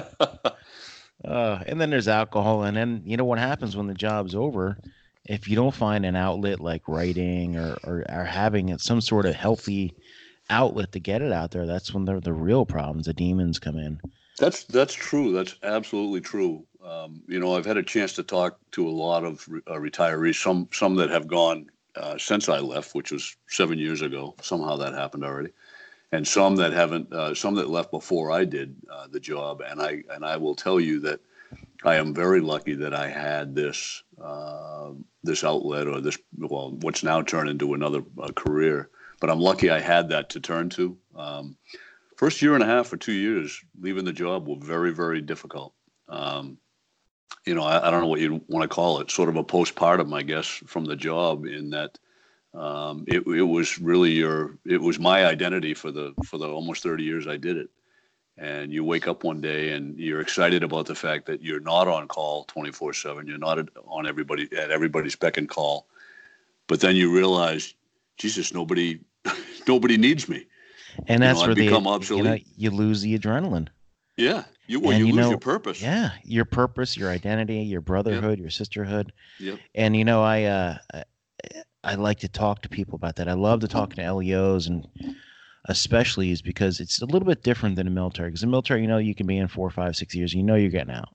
uh, 1.25 1.63
and 1.65 1.81
then 1.81 1.89
there's 1.89 2.07
alcohol, 2.07 2.63
and 2.63 2.77
then 2.77 3.01
you 3.05 3.17
know 3.17 3.25
what 3.25 3.39
happens 3.39 3.75
when 3.75 3.87
the 3.87 3.93
job's 3.93 4.35
over. 4.35 4.77
If 5.25 5.49
you 5.49 5.55
don't 5.55 5.75
find 5.75 6.05
an 6.05 6.15
outlet 6.15 6.61
like 6.61 6.87
writing 6.87 7.57
or, 7.57 7.77
or, 7.83 8.05
or 8.09 8.23
having 8.23 8.77
some 8.77 9.01
sort 9.01 9.25
of 9.25 9.35
healthy 9.35 9.93
outlet 10.49 10.93
to 10.93 10.99
get 10.99 11.21
it 11.21 11.33
out 11.33 11.51
there, 11.51 11.65
that's 11.65 11.93
when 11.93 12.05
the 12.05 12.21
the 12.21 12.33
real 12.33 12.65
problems, 12.65 13.05
the 13.05 13.13
demons 13.13 13.59
come 13.59 13.77
in. 13.77 13.99
That's 14.39 14.63
that's 14.63 14.93
true. 14.93 15.33
That's 15.33 15.55
absolutely 15.63 16.21
true. 16.21 16.65
Um, 16.87 17.21
you 17.27 17.39
know, 17.39 17.55
I've 17.55 17.65
had 17.65 17.77
a 17.77 17.83
chance 17.83 18.13
to 18.13 18.23
talk 18.23 18.57
to 18.71 18.87
a 18.87 18.89
lot 18.89 19.25
of 19.25 19.45
uh, 19.67 19.73
retirees, 19.73 20.41
some 20.41 20.69
some 20.71 20.95
that 20.95 21.09
have 21.09 21.27
gone 21.27 21.69
uh, 21.97 22.17
since 22.17 22.47
I 22.47 22.59
left, 22.59 22.95
which 22.95 23.11
was 23.11 23.35
seven 23.47 23.77
years 23.77 24.01
ago. 24.01 24.35
Somehow 24.41 24.77
that 24.77 24.93
happened 24.93 25.25
already, 25.25 25.49
and 26.13 26.25
some 26.25 26.55
that 26.57 26.71
haven't, 26.71 27.11
uh, 27.11 27.33
some 27.33 27.55
that 27.55 27.69
left 27.69 27.91
before 27.91 28.31
I 28.31 28.45
did 28.45 28.75
uh, 28.89 29.07
the 29.11 29.19
job. 29.19 29.61
And 29.67 29.81
I 29.81 30.03
and 30.11 30.23
I 30.23 30.37
will 30.37 30.55
tell 30.55 30.79
you 30.79 31.01
that 31.01 31.19
I 31.83 31.95
am 31.95 32.13
very 32.13 32.39
lucky 32.39 32.73
that 32.75 32.93
I 32.93 33.09
had 33.09 33.53
this 33.53 34.03
uh, 34.21 34.91
this 35.23 35.43
outlet 35.43 35.87
or 35.87 35.99
this 35.99 36.17
well, 36.37 36.71
what's 36.81 37.03
now 37.03 37.21
turned 37.21 37.49
into 37.49 37.73
another 37.73 38.01
uh, 38.21 38.31
career. 38.31 38.89
But 39.19 39.29
I'm 39.29 39.41
lucky 39.41 39.69
I 39.69 39.79
had 39.79 40.09
that 40.09 40.29
to 40.29 40.39
turn 40.39 40.69
to. 40.69 40.97
Um, 41.15 41.57
first 42.15 42.41
year 42.41 42.53
and 42.53 42.63
a 42.63 42.67
half 42.67 42.93
or 42.93 42.97
two 42.97 43.11
years 43.11 43.59
leaving 43.81 44.05
the 44.05 44.13
job 44.13 44.47
were 44.47 44.55
very 44.55 44.93
very 44.93 45.19
difficult. 45.19 45.73
Um, 46.07 46.57
you 47.45 47.55
know, 47.55 47.63
I, 47.63 47.87
I 47.87 47.91
don't 47.91 48.01
know 48.01 48.07
what 48.07 48.19
you 48.19 48.41
want 48.47 48.63
to 48.63 48.73
call 48.73 48.99
it, 48.99 49.09
sort 49.09 49.29
of 49.29 49.37
a 49.37 49.43
postpartum, 49.43 50.13
I 50.13 50.21
guess, 50.21 50.47
from 50.47 50.85
the 50.85 50.95
job 50.95 51.45
in 51.45 51.69
that 51.71 51.97
um, 52.53 53.05
it, 53.07 53.25
it 53.25 53.43
was 53.43 53.79
really 53.79 54.11
your, 54.11 54.57
it 54.65 54.81
was 54.81 54.99
my 54.99 55.25
identity 55.25 55.73
for 55.73 55.91
the, 55.91 56.13
for 56.25 56.37
the 56.37 56.49
almost 56.49 56.83
30 56.83 57.03
years 57.03 57.27
I 57.27 57.37
did 57.37 57.57
it. 57.57 57.69
And 58.37 58.71
you 58.71 58.83
wake 58.83 59.07
up 59.07 59.23
one 59.23 59.41
day 59.41 59.71
and 59.71 59.97
you're 59.97 60.21
excited 60.21 60.61
about 60.61 60.85
the 60.85 60.93
fact 60.93 61.25
that 61.25 61.41
you're 61.41 61.59
not 61.59 61.87
on 61.87 62.07
call 62.07 62.43
24 62.43 62.93
seven. 62.93 63.27
You're 63.27 63.39
not 63.39 63.67
on 63.87 64.05
everybody 64.05 64.47
at 64.55 64.69
everybody's 64.69 65.15
beck 65.15 65.37
and 65.37 65.49
call. 65.49 65.87
But 66.67 66.81
then 66.81 66.95
you 66.95 67.11
realize, 67.11 67.73
Jesus, 68.17 68.53
nobody, 68.53 68.99
nobody 69.67 69.97
needs 69.97 70.29
me. 70.29 70.45
And 71.07 71.23
that's 71.23 71.39
you 71.39 71.47
know, 71.47 71.55
where 71.55 71.55
the, 71.55 71.89
obsolete. 71.89 72.45
You, 72.55 72.69
know, 72.69 72.73
you 72.73 72.77
lose 72.77 73.01
the 73.01 73.17
adrenaline. 73.17 73.69
Yeah. 74.17 74.43
You 74.65 74.81
well, 74.81 74.97
you, 74.97 75.05
you, 75.05 75.13
lose 75.13 75.25
know, 75.25 75.29
your 75.29 75.39
purpose. 75.39 75.81
Yeah, 75.81 76.11
your 76.23 76.43
purpose, 76.43 76.97
your 76.97 77.09
identity, 77.09 77.59
your 77.59 77.79
brotherhood, 77.79 78.31
yep. 78.31 78.39
your 78.39 78.49
sisterhood. 78.49 79.13
Yep. 79.39 79.59
And 79.75 79.95
you 79.95 80.03
know, 80.03 80.21
I 80.21 80.43
uh, 80.43 80.77
I 81.83 81.95
like 81.95 82.19
to 82.19 82.27
talk 82.27 82.63
to 82.63 82.69
people 82.69 82.95
about 82.95 83.15
that. 83.15 83.29
I 83.29 83.33
love 83.33 83.61
to 83.61 83.67
talk 83.67 83.93
to 83.93 84.13
LEOs 84.13 84.67
and 84.67 84.85
especially 85.65 86.31
is 86.31 86.41
because 86.41 86.79
it's 86.79 87.01
a 87.01 87.05
little 87.05 87.25
bit 87.25 87.43
different 87.43 87.75
than 87.75 87.85
the 87.85 87.91
military. 87.91 88.29
Because 88.29 88.41
the 88.41 88.47
military, 88.47 88.81
you 88.81 88.87
know, 88.87 88.97
you 88.97 89.15
can 89.15 89.27
be 89.27 89.37
in 89.37 89.47
four, 89.47 89.69
five, 89.69 89.95
six 89.95 90.15
years, 90.15 90.33
you 90.33 90.43
know 90.43 90.55
you're 90.55 90.69
getting 90.69 90.93
out. 90.93 91.09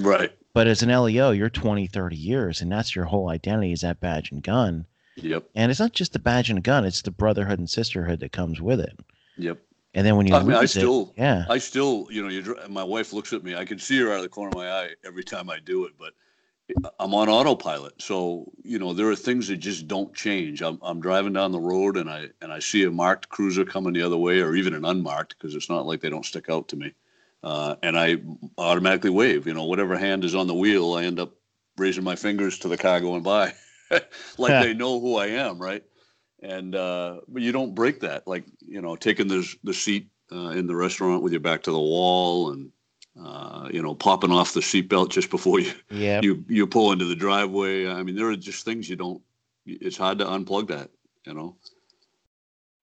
Right. 0.00 0.32
But 0.52 0.66
as 0.66 0.82
an 0.82 0.88
LEO, 0.88 1.32
you're 1.32 1.50
20, 1.50 1.86
30 1.86 2.16
years, 2.16 2.60
and 2.60 2.72
that's 2.72 2.94
your 2.94 3.04
whole 3.04 3.28
identity 3.28 3.72
is 3.72 3.82
that 3.82 4.00
badge 4.00 4.32
and 4.32 4.42
gun. 4.42 4.86
Yep. 5.16 5.44
And 5.54 5.70
it's 5.70 5.80
not 5.80 5.92
just 5.92 6.12
the 6.12 6.18
badge 6.18 6.50
and 6.50 6.62
gun; 6.62 6.84
it's 6.84 7.02
the 7.02 7.10
brotherhood 7.10 7.58
and 7.58 7.68
sisterhood 7.68 8.20
that 8.20 8.32
comes 8.32 8.60
with 8.60 8.80
it. 8.80 8.98
Yep. 9.38 9.58
And 9.96 10.06
then 10.06 10.14
when 10.14 10.26
you 10.26 10.36
I 10.36 10.42
mean, 10.42 10.54
I 10.54 10.66
still, 10.66 11.14
it, 11.16 11.20
yeah, 11.22 11.46
I 11.48 11.56
still, 11.56 12.06
you 12.10 12.22
know, 12.22 12.28
you, 12.28 12.54
my 12.68 12.84
wife 12.84 13.14
looks 13.14 13.32
at 13.32 13.42
me. 13.42 13.56
I 13.56 13.64
can 13.64 13.78
see 13.78 13.98
her 13.98 14.10
out 14.10 14.18
of 14.18 14.22
the 14.22 14.28
corner 14.28 14.50
of 14.50 14.54
my 14.54 14.70
eye 14.70 14.90
every 15.06 15.24
time 15.24 15.48
I 15.48 15.58
do 15.58 15.86
it. 15.86 15.94
But 15.98 16.12
I'm 17.00 17.14
on 17.14 17.30
autopilot. 17.30 18.02
So, 18.02 18.52
you 18.62 18.78
know, 18.78 18.92
there 18.92 19.08
are 19.08 19.16
things 19.16 19.48
that 19.48 19.56
just 19.56 19.88
don't 19.88 20.14
change. 20.14 20.60
I'm, 20.60 20.78
I'm 20.82 21.00
driving 21.00 21.32
down 21.32 21.50
the 21.50 21.60
road 21.60 21.96
and 21.96 22.10
I 22.10 22.28
and 22.42 22.52
I 22.52 22.58
see 22.58 22.84
a 22.84 22.90
marked 22.90 23.30
cruiser 23.30 23.64
coming 23.64 23.94
the 23.94 24.02
other 24.02 24.18
way 24.18 24.40
or 24.40 24.54
even 24.54 24.74
an 24.74 24.84
unmarked 24.84 25.36
because 25.38 25.54
it's 25.54 25.70
not 25.70 25.86
like 25.86 26.02
they 26.02 26.10
don't 26.10 26.26
stick 26.26 26.50
out 26.50 26.68
to 26.68 26.76
me. 26.76 26.92
Uh, 27.42 27.76
and 27.82 27.98
I 27.98 28.18
automatically 28.58 29.10
wave, 29.10 29.46
you 29.46 29.54
know, 29.54 29.64
whatever 29.64 29.96
hand 29.96 30.24
is 30.24 30.34
on 30.34 30.46
the 30.46 30.54
wheel, 30.54 30.92
I 30.94 31.04
end 31.04 31.20
up 31.20 31.32
raising 31.78 32.04
my 32.04 32.16
fingers 32.16 32.58
to 32.58 32.68
the 32.68 32.76
car 32.76 33.00
going 33.00 33.22
by 33.22 33.54
like 33.90 34.60
they 34.60 34.74
know 34.74 35.00
who 35.00 35.16
I 35.16 35.28
am. 35.28 35.58
Right. 35.58 35.84
And, 36.46 36.74
uh, 36.74 37.20
but 37.26 37.42
you 37.42 37.50
don't 37.50 37.74
break 37.74 38.00
that. 38.00 38.26
Like, 38.26 38.44
you 38.60 38.80
know, 38.80 38.94
taking 38.94 39.26
the, 39.26 39.46
the 39.64 39.74
seat 39.74 40.08
uh, 40.30 40.50
in 40.50 40.66
the 40.66 40.76
restaurant 40.76 41.22
with 41.22 41.32
your 41.32 41.40
back 41.40 41.62
to 41.64 41.72
the 41.72 41.78
wall 41.78 42.52
and, 42.52 42.70
uh, 43.20 43.68
you 43.72 43.82
know, 43.82 43.94
popping 43.94 44.30
off 44.30 44.52
the 44.52 44.60
seatbelt 44.60 45.08
just 45.08 45.30
before 45.30 45.58
you 45.58 45.72
yep. 45.90 46.22
you 46.22 46.44
you 46.48 46.66
pull 46.66 46.92
into 46.92 47.06
the 47.06 47.16
driveway. 47.16 47.88
I 47.88 48.02
mean, 48.02 48.14
there 48.14 48.28
are 48.28 48.36
just 48.36 48.64
things 48.64 48.90
you 48.90 48.96
don't. 48.96 49.22
It's 49.64 49.96
hard 49.96 50.18
to 50.18 50.26
unplug 50.26 50.68
that, 50.68 50.90
you 51.24 51.32
know. 51.32 51.56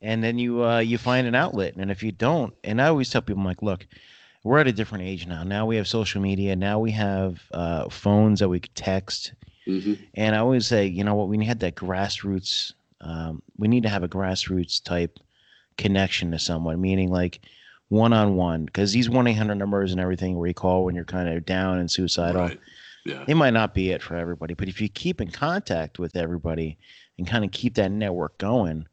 And 0.01 0.23
then 0.23 0.39
you 0.39 0.63
uh, 0.65 0.79
you 0.79 0.97
find 0.97 1.27
an 1.27 1.35
outlet, 1.35 1.75
and 1.77 1.91
if 1.91 2.01
you 2.01 2.11
don't, 2.11 2.53
and 2.63 2.81
I 2.81 2.87
always 2.87 3.09
tell 3.11 3.21
people, 3.21 3.41
I'm 3.41 3.45
like, 3.45 3.61
look, 3.61 3.85
we're 4.43 4.59
at 4.59 4.67
a 4.67 4.73
different 4.73 5.05
age 5.05 5.27
now. 5.27 5.43
Now 5.43 5.65
we 5.67 5.75
have 5.77 5.87
social 5.87 6.21
media. 6.21 6.55
Now 6.55 6.79
we 6.79 6.91
have 6.91 7.43
uh, 7.51 7.89
phones 7.89 8.39
that 8.39 8.49
we 8.49 8.59
could 8.59 8.75
text. 8.75 9.33
Mm-hmm. 9.67 9.93
And 10.15 10.35
I 10.35 10.39
always 10.39 10.67
say, 10.67 10.87
you 10.87 11.03
know 11.03 11.15
what, 11.15 11.29
we 11.29 11.45
had 11.45 11.59
that 11.59 11.75
grassroots. 11.75 12.73
Um, 13.03 13.41
we 13.57 13.67
need 13.67 13.83
to 13.83 13.89
have 13.89 14.03
a 14.03 14.07
grassroots 14.07 14.81
type 14.83 15.19
connection 15.77 16.31
to 16.31 16.39
someone, 16.39 16.79
meaning 16.79 17.11
like 17.11 17.41
one 17.89 18.13
on 18.13 18.35
one 18.35 18.65
because 18.65 18.91
these 18.91 19.09
one 19.09 19.27
eight 19.27 19.33
hundred 19.33 19.55
numbers 19.55 19.91
and 19.91 20.01
everything 20.01 20.37
where 20.37 20.47
you 20.47 20.53
call 20.53 20.85
when 20.85 20.95
you're 20.95 21.05
kind 21.05 21.29
of 21.29 21.45
down 21.45 21.79
and 21.79 21.91
suicidal. 21.91 22.41
Right. 22.41 22.59
Yeah. 23.05 23.23
They 23.27 23.33
might 23.33 23.53
not 23.53 23.73
be 23.73 23.91
it 23.91 24.01
for 24.01 24.15
everybody, 24.15 24.53
but 24.53 24.69
if 24.69 24.79
you 24.79 24.87
keep 24.87 25.19
in 25.19 25.29
contact 25.29 25.99
with 25.99 26.15
everybody 26.15 26.77
and 27.17 27.27
kind 27.27 27.43
of 27.43 27.51
keep 27.51 27.75
that 27.75 27.91
network 27.91 28.37
going, 28.37 28.87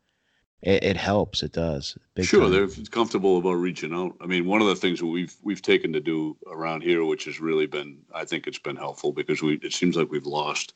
it, 0.63 0.83
it 0.83 0.97
helps. 0.97 1.43
It 1.43 1.53
does. 1.53 1.97
sure, 2.21 2.43
time. 2.43 2.51
they're 2.51 2.85
comfortable 2.91 3.39
about 3.39 3.55
reaching 3.55 3.95
out. 3.95 4.17
I 4.21 4.27
mean, 4.27 4.47
one 4.47 4.61
of 4.61 4.67
the 4.67 4.77
things 4.77 4.99
that 4.99 5.07
we've 5.07 5.35
we've 5.43 5.63
taken 5.63 5.93
to 5.93 6.01
do 6.01 6.37
around 6.47 6.83
here, 6.83 7.05
which 7.05 7.25
has 7.25 7.41
really 7.41 7.67
been, 7.67 7.99
I 8.15 8.25
think, 8.25 8.47
it's 8.47 8.59
been 8.59 8.77
helpful 8.77 9.13
because 9.13 9.43
we 9.43 9.55
it 9.63 9.73
seems 9.73 9.97
like 9.97 10.11
we've 10.11 10.27
lost, 10.27 10.75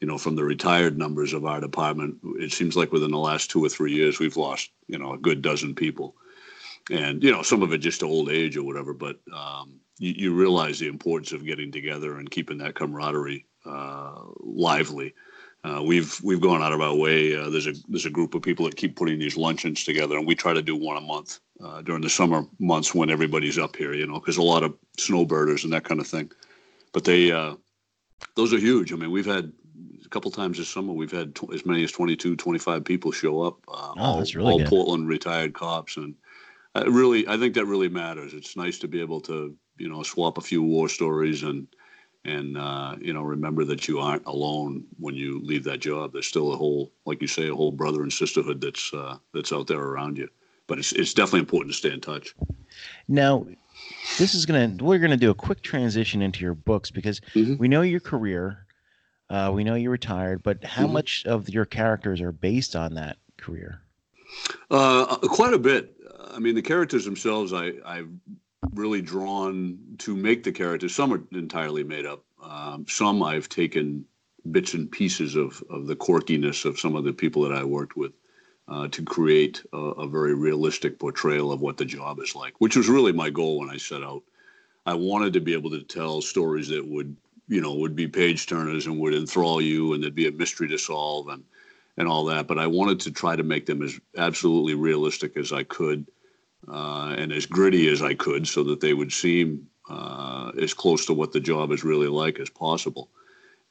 you 0.00 0.06
know, 0.06 0.18
from 0.18 0.36
the 0.36 0.44
retired 0.44 0.96
numbers 0.98 1.32
of 1.32 1.44
our 1.44 1.60
department. 1.60 2.16
It 2.38 2.52
seems 2.52 2.76
like 2.76 2.92
within 2.92 3.10
the 3.10 3.18
last 3.18 3.50
two 3.50 3.64
or 3.64 3.68
three 3.68 3.92
years, 3.92 4.18
we've 4.18 4.36
lost, 4.36 4.70
you 4.86 4.98
know, 4.98 5.12
a 5.12 5.18
good 5.18 5.42
dozen 5.42 5.74
people. 5.74 6.16
And 6.90 7.22
you 7.22 7.30
know 7.30 7.42
some 7.42 7.62
of 7.62 7.72
it 7.72 7.78
just 7.78 8.02
old 8.02 8.30
age 8.30 8.56
or 8.56 8.64
whatever 8.64 8.92
but 8.92 9.20
um, 9.32 9.80
you, 9.98 10.12
you, 10.16 10.34
realize 10.34 10.78
the 10.78 10.88
importance 10.88 11.30
of 11.32 11.44
getting 11.44 11.70
together 11.70 12.18
and 12.18 12.30
keeping 12.30 12.58
that 12.58 12.74
camaraderie 12.74 13.46
uh, 13.66 14.22
lively. 14.40 15.14
Uh, 15.62 15.82
we've 15.84 16.18
we've 16.24 16.40
gone 16.40 16.62
out 16.62 16.72
of 16.72 16.80
our 16.80 16.94
way 16.94 17.36
uh, 17.36 17.50
there's 17.50 17.66
a 17.66 17.74
there's 17.88 18.06
a 18.06 18.10
group 18.10 18.34
of 18.34 18.42
people 18.42 18.64
that 18.64 18.76
keep 18.76 18.96
putting 18.96 19.18
these 19.18 19.36
luncheons 19.36 19.84
together 19.84 20.16
and 20.16 20.26
we 20.26 20.34
try 20.34 20.54
to 20.54 20.62
do 20.62 20.74
one 20.74 20.96
a 20.96 21.00
month 21.00 21.38
uh, 21.62 21.82
during 21.82 22.00
the 22.00 22.08
summer 22.08 22.44
months 22.58 22.94
when 22.94 23.10
everybody's 23.10 23.58
up 23.58 23.76
here 23.76 23.92
you 23.92 24.06
know 24.06 24.18
because 24.18 24.38
a 24.38 24.42
lot 24.42 24.64
of 24.64 24.74
snowbirders 24.98 25.64
and 25.64 25.72
that 25.72 25.84
kind 25.84 26.00
of 26.00 26.06
thing. 26.06 26.32
But 26.92 27.04
they 27.04 27.30
uh, 27.30 27.56
those 28.36 28.54
are 28.54 28.58
huge. 28.58 28.92
I 28.92 28.96
mean 28.96 29.10
we've 29.10 29.26
had 29.26 29.52
couple 30.10 30.30
times 30.30 30.58
this 30.58 30.68
summer 30.68 30.92
we've 30.92 31.12
had 31.12 31.34
t- 31.34 31.48
as 31.54 31.64
many 31.64 31.84
as 31.84 31.92
22 31.92 32.36
25 32.36 32.84
people 32.84 33.12
show 33.12 33.42
up 33.42 33.58
uh, 33.68 33.94
oh, 33.96 34.18
that's 34.18 34.34
really 34.34 34.52
all 34.52 34.58
good. 34.58 34.68
portland 34.68 35.08
retired 35.08 35.54
cops 35.54 35.96
and 35.96 36.14
uh, 36.74 36.84
really, 36.88 37.26
I 37.26 37.36
think 37.36 37.54
that 37.54 37.66
really 37.66 37.88
matters. 37.88 38.32
It's 38.32 38.56
nice 38.56 38.78
to 38.80 38.88
be 38.88 39.00
able 39.00 39.20
to, 39.22 39.54
you 39.78 39.88
know, 39.88 40.02
swap 40.02 40.38
a 40.38 40.40
few 40.40 40.62
war 40.62 40.88
stories 40.88 41.42
and 41.42 41.66
and 42.26 42.58
uh, 42.58 42.96
you 43.00 43.14
know 43.14 43.22
remember 43.22 43.64
that 43.64 43.88
you 43.88 43.98
aren't 43.98 44.26
alone 44.26 44.84
when 44.98 45.14
you 45.14 45.40
leave 45.42 45.64
that 45.64 45.80
job. 45.80 46.12
There's 46.12 46.26
still 46.26 46.52
a 46.52 46.56
whole, 46.56 46.92
like 47.06 47.22
you 47.22 47.26
say, 47.26 47.48
a 47.48 47.54
whole 47.54 47.72
brother 47.72 48.02
and 48.02 48.12
sisterhood 48.12 48.60
that's 48.60 48.92
uh, 48.92 49.16
that's 49.32 49.52
out 49.52 49.66
there 49.66 49.80
around 49.80 50.18
you. 50.18 50.28
But 50.66 50.78
it's 50.78 50.92
it's 50.92 51.14
definitely 51.14 51.40
important 51.40 51.72
to 51.72 51.78
stay 51.78 51.92
in 51.92 52.00
touch. 52.00 52.34
Now, 53.08 53.46
this 54.18 54.34
is 54.34 54.46
gonna 54.46 54.76
we're 54.80 54.98
gonna 54.98 55.16
do 55.16 55.30
a 55.30 55.34
quick 55.34 55.62
transition 55.62 56.22
into 56.22 56.40
your 56.40 56.54
books 56.54 56.90
because 56.90 57.20
mm-hmm. 57.34 57.56
we 57.56 57.66
know 57.66 57.82
your 57.82 58.00
career, 58.00 58.66
uh, 59.30 59.50
we 59.54 59.64
know 59.64 59.76
you're 59.76 59.90
retired, 59.90 60.42
but 60.42 60.62
how 60.64 60.84
mm-hmm. 60.84 60.94
much 60.94 61.24
of 61.26 61.48
your 61.48 61.64
characters 61.64 62.20
are 62.20 62.32
based 62.32 62.76
on 62.76 62.94
that 62.94 63.16
career? 63.36 63.80
Uh, 64.70 65.16
quite 65.16 65.54
a 65.54 65.58
bit. 65.58 65.96
I 66.32 66.38
mean, 66.38 66.54
the 66.54 66.62
characters 66.62 67.04
themselves, 67.04 67.52
I, 67.52 67.72
I've 67.84 68.10
really 68.74 69.02
drawn 69.02 69.78
to 69.98 70.14
make 70.14 70.42
the 70.44 70.52
characters. 70.52 70.94
Some 70.94 71.12
are 71.12 71.22
entirely 71.32 71.84
made 71.84 72.06
up. 72.06 72.24
Um, 72.42 72.86
some 72.88 73.22
I've 73.22 73.48
taken 73.48 74.04
bits 74.50 74.74
and 74.74 74.90
pieces 74.90 75.36
of, 75.36 75.62
of 75.70 75.86
the 75.86 75.96
quirkiness 75.96 76.64
of 76.64 76.78
some 76.78 76.96
of 76.96 77.04
the 77.04 77.12
people 77.12 77.42
that 77.42 77.52
I 77.52 77.64
worked 77.64 77.96
with 77.96 78.12
uh, 78.68 78.88
to 78.88 79.02
create 79.02 79.62
a, 79.72 79.76
a, 79.76 80.08
very 80.08 80.34
realistic 80.34 80.98
portrayal 80.98 81.52
of 81.52 81.60
what 81.60 81.76
the 81.76 81.84
job 81.84 82.20
is 82.20 82.34
like, 82.34 82.54
which 82.58 82.76
was 82.76 82.88
really 82.88 83.12
my 83.12 83.28
goal 83.28 83.58
when 83.58 83.68
I 83.68 83.76
set 83.76 84.02
out. 84.02 84.22
I 84.86 84.94
wanted 84.94 85.32
to 85.34 85.40
be 85.40 85.52
able 85.52 85.70
to 85.70 85.82
tell 85.82 86.22
stories 86.22 86.68
that 86.68 86.86
would, 86.86 87.16
you 87.50 87.60
know, 87.60 87.74
would 87.74 87.96
be 87.96 88.06
page 88.06 88.46
turners 88.46 88.86
and 88.86 88.98
would 89.00 89.12
enthrall 89.12 89.60
you, 89.60 89.92
and 89.92 90.02
there'd 90.02 90.14
be 90.14 90.28
a 90.28 90.32
mystery 90.32 90.68
to 90.68 90.78
solve 90.78 91.28
and 91.28 91.44
and 91.96 92.06
all 92.08 92.24
that. 92.26 92.46
But 92.46 92.58
I 92.58 92.66
wanted 92.68 93.00
to 93.00 93.10
try 93.10 93.34
to 93.36 93.42
make 93.42 93.66
them 93.66 93.82
as 93.82 94.00
absolutely 94.16 94.74
realistic 94.74 95.36
as 95.36 95.52
I 95.52 95.64
could 95.64 96.06
uh, 96.68 97.16
and 97.18 97.32
as 97.32 97.46
gritty 97.46 97.88
as 97.88 98.02
I 98.02 98.14
could 98.14 98.46
so 98.46 98.62
that 98.64 98.80
they 98.80 98.94
would 98.94 99.12
seem 99.12 99.66
uh, 99.90 100.52
as 100.60 100.72
close 100.72 101.04
to 101.06 101.12
what 101.12 101.32
the 101.32 101.40
job 101.40 101.72
is 101.72 101.82
really 101.82 102.06
like 102.06 102.38
as 102.38 102.48
possible. 102.48 103.10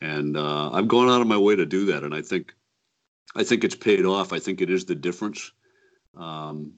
And 0.01 0.35
uh, 0.35 0.71
I've 0.71 0.89
gone 0.89 1.09
out 1.09 1.21
of 1.21 1.27
my 1.27 1.37
way 1.37 1.55
to 1.55 1.65
do 1.65 1.85
that, 1.87 2.03
and 2.03 2.13
I 2.13 2.21
think 2.21 2.53
I 3.33 3.43
think 3.43 3.63
it's 3.63 3.75
paid 3.75 4.05
off. 4.05 4.33
I 4.33 4.39
think 4.39 4.59
it 4.59 4.69
is 4.69 4.85
the 4.85 4.95
difference. 4.95 5.51
Um, 6.17 6.73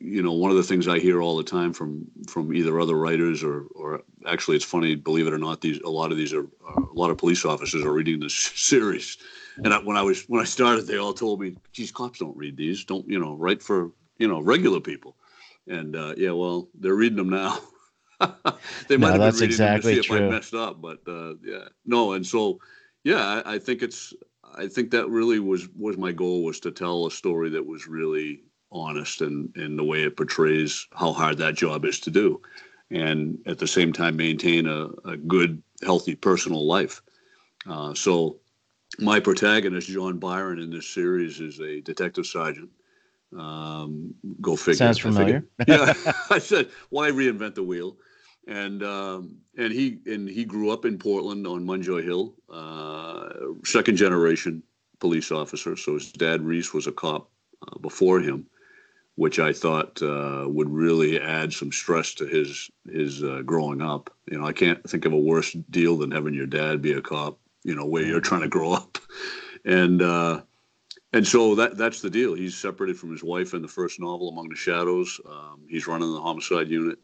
you 0.00 0.22
know, 0.22 0.32
one 0.32 0.50
of 0.50 0.56
the 0.56 0.62
things 0.62 0.88
I 0.88 0.98
hear 0.98 1.22
all 1.22 1.36
the 1.36 1.44
time 1.44 1.72
from 1.72 2.04
from 2.28 2.52
either 2.52 2.80
other 2.80 2.96
writers 2.96 3.44
or 3.44 3.66
or 3.74 4.02
actually, 4.26 4.56
it's 4.56 4.64
funny, 4.64 4.94
believe 4.94 5.26
it 5.26 5.32
or 5.32 5.38
not, 5.38 5.60
these 5.60 5.80
a 5.80 5.88
lot 5.88 6.10
of 6.10 6.18
these 6.18 6.32
are 6.32 6.46
a 6.76 6.94
lot 6.94 7.10
of 7.10 7.18
police 7.18 7.44
officers 7.44 7.84
are 7.84 7.92
reading 7.92 8.20
this 8.20 8.34
series. 8.54 9.18
And 9.64 9.74
I, 9.74 9.78
when 9.78 9.96
I 9.96 10.02
was 10.02 10.24
when 10.28 10.40
I 10.40 10.44
started, 10.44 10.86
they 10.86 10.98
all 10.98 11.12
told 11.12 11.40
me, 11.40 11.56
"Geez, 11.72 11.92
cops 11.92 12.18
don't 12.18 12.36
read 12.36 12.56
these. 12.56 12.84
Don't 12.84 13.08
you 13.08 13.18
know? 13.18 13.34
Write 13.34 13.62
for 13.62 13.92
you 14.18 14.28
know 14.28 14.40
regular 14.40 14.80
people." 14.80 15.16
And 15.68 15.94
uh, 15.94 16.14
yeah, 16.16 16.30
well, 16.30 16.68
they're 16.74 16.94
reading 16.94 17.18
them 17.18 17.30
now. 17.30 17.58
they 18.88 18.96
might 18.96 19.14
no, 19.16 19.20
have 19.20 19.20
been 19.20 19.32
reading 19.34 19.44
exactly 19.44 19.94
them 19.94 20.02
to 20.02 20.02
see 20.02 20.08
true. 20.08 20.16
if 20.16 20.22
I 20.22 20.34
messed 20.34 20.54
up, 20.54 20.80
but 20.80 21.00
uh, 21.06 21.34
yeah, 21.44 21.68
no. 21.84 22.12
And 22.12 22.26
so, 22.26 22.58
yeah, 23.04 23.42
I, 23.44 23.54
I, 23.54 23.58
think 23.58 23.82
it's. 23.82 24.14
I 24.56 24.66
think 24.66 24.90
that 24.90 25.08
really 25.08 25.38
was 25.38 25.68
was 25.76 25.96
my 25.96 26.10
goal 26.10 26.42
was 26.42 26.58
to 26.60 26.70
tell 26.70 27.06
a 27.06 27.10
story 27.10 27.50
that 27.50 27.64
was 27.64 27.86
really 27.86 28.42
honest 28.70 29.20
and 29.20 29.54
in 29.56 29.76
the 29.76 29.84
way 29.84 30.02
it 30.02 30.16
portrays 30.16 30.86
how 30.92 31.12
hard 31.12 31.38
that 31.38 31.54
job 31.54 31.84
is 31.84 32.00
to 32.00 32.10
do, 32.10 32.40
and 32.90 33.38
at 33.46 33.58
the 33.58 33.66
same 33.66 33.92
time 33.92 34.16
maintain 34.16 34.66
a, 34.66 34.88
a 35.04 35.16
good, 35.16 35.62
healthy 35.82 36.14
personal 36.14 36.66
life. 36.66 37.02
Uh, 37.68 37.94
so, 37.94 38.38
my 38.98 39.20
protagonist, 39.20 39.88
John 39.88 40.18
Byron, 40.18 40.58
in 40.58 40.70
this 40.70 40.88
series 40.88 41.40
is 41.40 41.60
a 41.60 41.80
detective 41.80 42.26
sergeant 42.26 42.70
um, 43.36 44.14
go 44.40 44.56
figure. 44.56 44.76
Sounds 44.76 44.98
familiar. 44.98 45.44
I 45.60 45.64
yeah, 45.68 46.12
I 46.30 46.38
said, 46.38 46.68
why 46.90 47.10
reinvent 47.10 47.54
the 47.54 47.62
wheel? 47.62 47.96
And 48.46 48.82
um, 48.82 49.36
and 49.58 49.72
he 49.72 49.98
and 50.06 50.28
he 50.28 50.44
grew 50.44 50.70
up 50.70 50.84
in 50.86 50.98
Portland 50.98 51.46
on 51.46 51.66
Munjoy 51.66 52.02
Hill, 52.02 52.34
uh, 52.50 53.28
second 53.64 53.96
generation 53.96 54.62
police 55.00 55.30
officer. 55.30 55.76
So 55.76 55.94
his 55.94 56.10
dad 56.12 56.42
Reese 56.42 56.72
was 56.72 56.86
a 56.86 56.92
cop 56.92 57.30
uh, 57.66 57.78
before 57.78 58.20
him, 58.20 58.46
which 59.18 59.40
I 59.40 59.52
thought 59.52 60.00
uh, 60.00 60.44
would 60.46 60.70
really 60.70 61.20
add 61.20 61.52
some 61.52 61.72
stress 61.72 62.14
to 62.14 62.24
his 62.24 62.70
his 62.88 63.24
uh, 63.24 63.42
growing 63.44 63.82
up. 63.82 64.14
You 64.30 64.38
know, 64.38 64.46
I 64.46 64.52
can't 64.52 64.80
think 64.88 65.06
of 65.06 65.12
a 65.12 65.18
worse 65.18 65.56
deal 65.70 65.98
than 65.98 66.12
having 66.12 66.34
your 66.34 66.46
dad 66.46 66.80
be 66.80 66.92
a 66.92 67.02
cop. 67.02 67.36
You 67.64 67.74
know, 67.74 67.84
where 67.84 68.04
you're 68.04 68.20
trying 68.20 68.42
to 68.42 68.48
grow 68.48 68.72
up, 68.72 68.96
and 69.64 70.00
uh, 70.00 70.42
and 71.12 71.26
so 71.26 71.56
that 71.56 71.76
that's 71.76 72.00
the 72.00 72.08
deal. 72.08 72.34
He's 72.34 72.56
separated 72.56 72.96
from 72.96 73.10
his 73.10 73.24
wife 73.24 73.54
in 73.54 73.62
the 73.62 73.66
first 73.66 73.98
novel, 73.98 74.28
Among 74.28 74.50
the 74.50 74.54
Shadows. 74.54 75.20
Um, 75.28 75.62
he's 75.68 75.88
running 75.88 76.14
the 76.14 76.20
homicide 76.20 76.68
unit, 76.68 77.00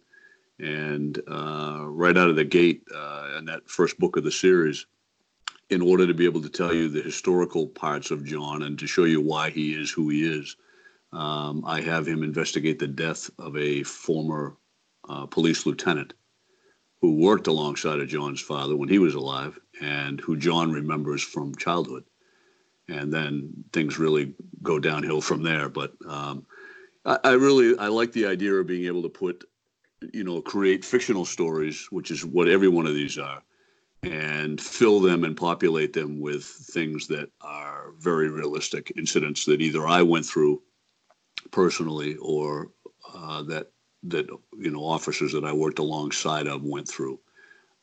and 0.60 1.20
uh, 1.28 1.82
right 1.84 2.16
out 2.16 2.30
of 2.30 2.36
the 2.36 2.44
gate 2.44 2.84
uh, 2.94 3.30
in 3.38 3.44
that 3.46 3.68
first 3.68 3.98
book 3.98 4.16
of 4.16 4.22
the 4.22 4.30
series, 4.30 4.86
in 5.70 5.82
order 5.82 6.06
to 6.06 6.14
be 6.14 6.26
able 6.26 6.42
to 6.42 6.48
tell 6.48 6.72
you 6.72 6.88
the 6.88 7.02
historical 7.02 7.66
parts 7.66 8.12
of 8.12 8.24
John 8.24 8.62
and 8.62 8.78
to 8.78 8.86
show 8.86 9.02
you 9.02 9.20
why 9.20 9.50
he 9.50 9.74
is 9.74 9.90
who 9.90 10.10
he 10.10 10.22
is, 10.22 10.54
um, 11.14 11.64
I 11.66 11.80
have 11.80 12.06
him 12.06 12.22
investigate 12.22 12.78
the 12.78 12.88
death 12.88 13.30
of 13.38 13.56
a 13.56 13.82
former 13.82 14.56
uh, 15.08 15.26
police 15.26 15.66
lieutenant 15.66 16.14
who 17.00 17.16
worked 17.16 17.46
alongside 17.46 18.00
of 18.00 18.08
John's 18.08 18.40
father 18.40 18.76
when 18.76 18.88
he 18.88 18.98
was 18.98 19.14
alive, 19.14 19.58
and 19.80 20.20
who 20.20 20.36
John 20.36 20.72
remembers 20.72 21.22
from 21.22 21.54
childhood 21.56 22.04
and 22.88 23.12
then 23.12 23.52
things 23.72 23.98
really 23.98 24.34
go 24.62 24.78
downhill 24.78 25.20
from 25.20 25.42
there. 25.42 25.68
But 25.68 25.92
um, 26.08 26.46
I, 27.04 27.18
I, 27.24 27.32
really 27.32 27.76
I 27.78 27.88
like 27.88 28.12
the 28.12 28.26
idea 28.26 28.54
of 28.54 28.66
being 28.66 28.86
able 28.86 29.02
to 29.02 29.08
put, 29.08 29.44
you 30.12 30.24
know, 30.24 30.40
create 30.40 30.84
fictional 30.84 31.24
stories, 31.24 31.86
which 31.90 32.10
is 32.10 32.24
what 32.24 32.48
every 32.48 32.68
one 32.68 32.86
of 32.86 32.94
these 32.94 33.18
are, 33.18 33.42
and 34.02 34.60
fill 34.60 35.00
them 35.00 35.24
and 35.24 35.36
populate 35.36 35.92
them 35.92 36.20
with 36.20 36.44
things 36.44 37.06
that 37.08 37.30
are 37.40 37.92
very 37.98 38.28
realistic 38.28 38.92
incidents 38.96 39.44
that 39.46 39.62
either 39.62 39.86
I 39.86 40.02
went 40.02 40.26
through 40.26 40.62
personally 41.54 42.16
or 42.16 42.70
uh, 43.14 43.42
that 43.44 43.70
that 44.02 44.26
you 44.58 44.70
know 44.70 44.80
officers 44.80 45.32
that 45.32 45.44
I 45.44 45.52
worked 45.52 45.78
alongside 45.78 46.46
of 46.46 46.64
went 46.64 46.88
through. 46.88 47.20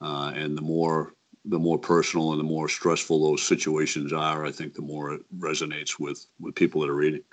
Uh, 0.01 0.33
and 0.35 0.57
the 0.57 0.61
more 0.61 1.13
the 1.45 1.57
more 1.57 1.79
personal 1.79 2.31
and 2.31 2.39
the 2.39 2.43
more 2.43 2.67
stressful 2.67 3.23
those 3.23 3.41
situations 3.41 4.13
are, 4.13 4.45
I 4.45 4.51
think 4.51 4.73
the 4.73 4.81
more 4.81 5.13
it 5.13 5.21
resonates 5.39 5.99
with 5.99 6.25
with 6.39 6.53
people 6.53 6.81
that 6.81 6.89
are 6.89 6.95
reading. 6.95 7.23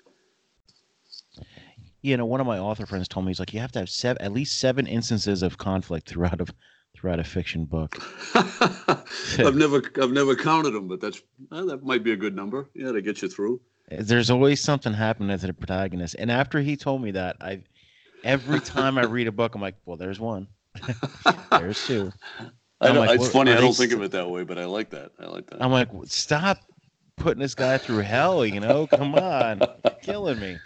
You 2.02 2.16
know, 2.16 2.26
one 2.26 2.40
of 2.40 2.46
my 2.46 2.58
author 2.58 2.86
friends 2.86 3.08
told 3.08 3.26
me 3.26 3.30
he's 3.30 3.40
like, 3.40 3.52
you 3.52 3.58
have 3.58 3.72
to 3.72 3.80
have 3.80 3.90
seven, 3.90 4.22
at 4.22 4.32
least 4.32 4.60
seven 4.60 4.86
instances 4.86 5.42
of 5.42 5.58
conflict 5.58 6.08
throughout 6.08 6.40
a 6.40 6.46
throughout 6.94 7.18
a 7.18 7.24
fiction 7.24 7.64
book. 7.64 7.96
I've 8.34 9.56
never 9.56 9.82
I've 10.00 10.12
never 10.12 10.36
counted 10.36 10.70
them, 10.70 10.86
but 10.86 11.00
that's 11.00 11.20
that 11.50 11.80
might 11.82 12.04
be 12.04 12.12
a 12.12 12.16
good 12.16 12.36
number. 12.36 12.70
Yeah, 12.74 12.92
to 12.92 13.02
get 13.02 13.22
you 13.22 13.28
through. 13.28 13.60
There's 13.90 14.30
always 14.30 14.60
something 14.60 14.92
happening 14.92 15.38
to 15.38 15.46
the 15.46 15.52
protagonist, 15.52 16.16
and 16.18 16.30
after 16.30 16.60
he 16.60 16.76
told 16.76 17.02
me 17.02 17.12
that, 17.12 17.36
I 17.40 17.62
every 18.24 18.60
time 18.60 18.98
I 18.98 19.04
read 19.04 19.28
a 19.28 19.32
book, 19.32 19.54
I'm 19.54 19.62
like, 19.62 19.76
well, 19.86 19.96
there's 19.96 20.20
one, 20.20 20.48
there's 21.50 21.86
two. 21.86 22.12
I 22.80 22.92
know, 22.92 23.00
like, 23.00 23.18
it's 23.18 23.30
funny. 23.30 23.52
I 23.52 23.60
don't 23.60 23.74
think 23.74 23.92
of 23.92 24.02
it 24.02 24.12
that 24.12 24.30
way, 24.30 24.44
but 24.44 24.58
I 24.58 24.66
like 24.66 24.90
that. 24.90 25.12
I 25.18 25.26
like 25.26 25.48
that. 25.50 25.62
I'm 25.62 25.72
like, 25.72 25.88
stop 26.04 26.58
putting 27.16 27.40
this 27.40 27.54
guy 27.54 27.78
through 27.78 28.02
hell. 28.02 28.46
You 28.46 28.60
know, 28.60 28.86
come 28.86 29.14
on, 29.14 29.62
killing 30.02 30.38
me. 30.38 30.58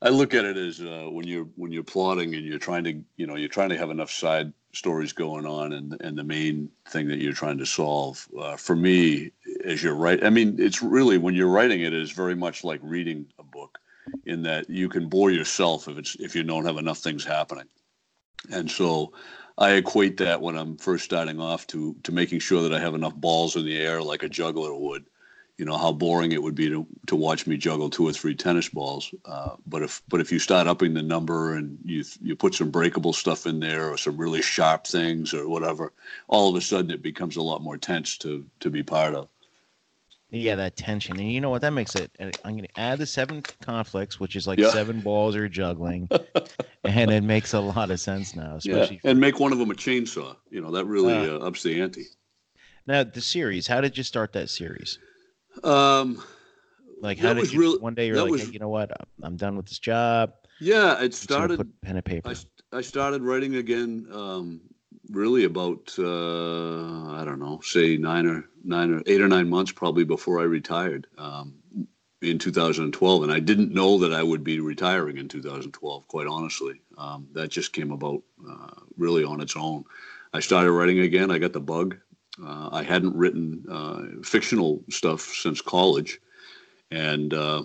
I 0.00 0.10
look 0.10 0.32
at 0.32 0.44
it 0.44 0.56
as 0.56 0.80
uh, 0.80 1.08
when 1.10 1.26
you're 1.26 1.48
when 1.56 1.72
you're 1.72 1.82
plotting 1.82 2.34
and 2.34 2.44
you're 2.44 2.58
trying 2.58 2.84
to 2.84 3.02
you 3.16 3.26
know 3.26 3.36
you're 3.36 3.48
trying 3.48 3.70
to 3.70 3.78
have 3.78 3.90
enough 3.90 4.10
side 4.10 4.52
stories 4.72 5.12
going 5.12 5.46
on 5.46 5.72
and 5.72 5.96
and 6.00 6.16
the 6.16 6.24
main 6.24 6.70
thing 6.88 7.08
that 7.08 7.18
you're 7.18 7.32
trying 7.32 7.58
to 7.58 7.66
solve. 7.66 8.26
Uh, 8.38 8.56
for 8.56 8.76
me, 8.76 9.30
as 9.64 9.82
you're 9.82 9.94
right, 9.94 10.22
I 10.24 10.30
mean, 10.30 10.56
it's 10.58 10.82
really 10.82 11.18
when 11.18 11.34
you're 11.34 11.48
writing 11.48 11.80
it 11.80 11.92
is 11.92 12.10
very 12.12 12.34
much 12.34 12.64
like 12.64 12.80
reading 12.82 13.26
a 13.38 13.42
book, 13.42 13.78
in 14.26 14.42
that 14.42 14.68
you 14.68 14.88
can 14.88 15.08
bore 15.08 15.30
yourself 15.30 15.88
if 15.88 15.98
it's 15.98 16.14
if 16.16 16.34
you 16.34 16.42
don't 16.42 16.66
have 16.66 16.78
enough 16.78 16.98
things 16.98 17.24
happening, 17.24 17.68
and 18.50 18.70
so. 18.70 19.12
I 19.60 19.72
equate 19.72 20.18
that 20.18 20.40
when 20.40 20.56
I'm 20.56 20.76
first 20.76 21.04
starting 21.04 21.40
off 21.40 21.66
to 21.68 21.96
to 22.04 22.12
making 22.12 22.38
sure 22.38 22.62
that 22.62 22.72
I 22.72 22.78
have 22.78 22.94
enough 22.94 23.16
balls 23.16 23.56
in 23.56 23.64
the 23.64 23.76
air 23.76 24.00
like 24.00 24.22
a 24.22 24.28
juggler 24.28 24.72
would, 24.72 25.06
you 25.58 25.64
know 25.64 25.76
how 25.76 25.92
boring 25.92 26.30
it 26.30 26.42
would 26.42 26.54
be 26.54 26.68
to, 26.68 26.86
to 27.08 27.16
watch 27.16 27.46
me 27.46 27.56
juggle 27.56 27.90
two 27.90 28.06
or 28.06 28.12
three 28.12 28.34
tennis 28.34 28.68
balls. 28.68 29.12
Uh, 29.24 29.56
but 29.66 29.82
if 29.82 30.00
but 30.08 30.20
if 30.20 30.30
you 30.30 30.38
start 30.38 30.68
upping 30.68 30.94
the 30.94 31.02
number 31.02 31.54
and 31.56 31.78
you 31.84 32.04
you 32.22 32.36
put 32.36 32.54
some 32.54 32.70
breakable 32.70 33.12
stuff 33.12 33.44
in 33.44 33.58
there 33.58 33.90
or 33.90 33.98
some 33.98 34.16
really 34.16 34.40
sharp 34.40 34.86
things 34.86 35.34
or 35.34 35.48
whatever, 35.48 35.92
all 36.28 36.48
of 36.48 36.54
a 36.54 36.60
sudden 36.60 36.92
it 36.92 37.02
becomes 37.02 37.36
a 37.36 37.42
lot 37.42 37.60
more 37.60 37.76
tense 37.76 38.16
to 38.18 38.46
to 38.60 38.70
be 38.70 38.84
part 38.84 39.14
of. 39.14 39.28
Yeah, 40.30 40.56
that 40.56 40.76
tension, 40.76 41.18
and 41.18 41.32
you 41.32 41.40
know 41.40 41.48
what 41.48 41.62
that 41.62 41.72
makes 41.72 41.94
it. 41.94 42.14
I'm 42.20 42.52
going 42.52 42.68
to 42.68 42.80
add 42.80 42.98
the 42.98 43.06
seven 43.06 43.42
conflicts, 43.62 44.20
which 44.20 44.36
is 44.36 44.46
like 44.46 44.58
yeah. 44.58 44.68
seven 44.68 45.00
balls 45.00 45.34
or 45.34 45.48
juggling, 45.48 46.06
and 46.84 47.10
it 47.10 47.22
makes 47.22 47.54
a 47.54 47.60
lot 47.60 47.90
of 47.90 47.98
sense 47.98 48.36
now. 48.36 48.56
Especially 48.56 49.00
yeah. 49.02 49.10
and 49.10 49.18
make 49.18 49.40
one 49.40 49.52
of 49.52 49.58
them 49.58 49.70
a 49.70 49.74
chainsaw. 49.74 50.36
You 50.50 50.60
know 50.60 50.70
that 50.70 50.84
really 50.84 51.14
uh, 51.14 51.38
uh, 51.38 51.46
ups 51.46 51.62
the 51.62 51.80
ante. 51.80 52.04
Now 52.86 53.02
the 53.04 53.22
series. 53.22 53.66
How 53.66 53.80
did 53.80 53.96
you 53.96 54.04
start 54.04 54.34
that 54.34 54.50
series? 54.50 54.98
Um, 55.64 56.22
like 57.00 57.18
how 57.18 57.34
did 57.34 57.52
you 57.52 57.60
real, 57.60 57.78
one 57.78 57.94
day 57.94 58.06
you're 58.06 58.20
like, 58.22 58.30
was, 58.30 58.42
hey, 58.42 58.52
you 58.52 58.58
know 58.58 58.68
what, 58.68 58.90
I'm 59.22 59.36
done 59.36 59.56
with 59.56 59.66
this 59.66 59.78
job. 59.78 60.32
Yeah, 60.60 61.00
it 61.02 61.14
started. 61.14 61.58
Put 61.58 61.80
pen 61.82 61.96
and 61.96 62.04
paper. 62.04 62.30
I, 62.30 62.78
I 62.78 62.80
started 62.80 63.22
writing 63.22 63.56
again. 63.56 64.08
Um, 64.12 64.60
really 65.10 65.44
about 65.44 65.94
uh, 65.98 67.12
I 67.12 67.24
don't 67.24 67.38
know, 67.38 67.60
say 67.62 67.96
nine 67.96 68.26
or 68.26 68.44
nine 68.64 68.92
or 68.92 69.02
eight 69.06 69.20
or 69.20 69.28
nine 69.28 69.48
months 69.48 69.72
probably 69.72 70.04
before 70.04 70.40
I 70.40 70.44
retired 70.44 71.06
um, 71.16 71.54
in 72.22 72.38
2012, 72.38 73.22
and 73.22 73.32
I 73.32 73.40
didn't 73.40 73.72
know 73.72 73.98
that 73.98 74.12
I 74.12 74.22
would 74.22 74.44
be 74.44 74.60
retiring 74.60 75.18
in 75.18 75.28
2012. 75.28 76.08
Quite 76.08 76.26
honestly, 76.26 76.80
um, 76.96 77.28
that 77.32 77.48
just 77.48 77.72
came 77.72 77.92
about 77.92 78.22
uh, 78.48 78.70
really 78.96 79.24
on 79.24 79.40
its 79.40 79.56
own. 79.56 79.84
I 80.32 80.40
started 80.40 80.72
writing 80.72 81.00
again. 81.00 81.30
I 81.30 81.38
got 81.38 81.52
the 81.52 81.60
bug. 81.60 81.96
Uh, 82.44 82.68
I 82.72 82.82
hadn't 82.82 83.16
written 83.16 83.64
uh, 83.70 84.22
fictional 84.22 84.82
stuff 84.90 85.20
since 85.20 85.60
college, 85.60 86.20
and 86.90 87.34
uh, 87.34 87.64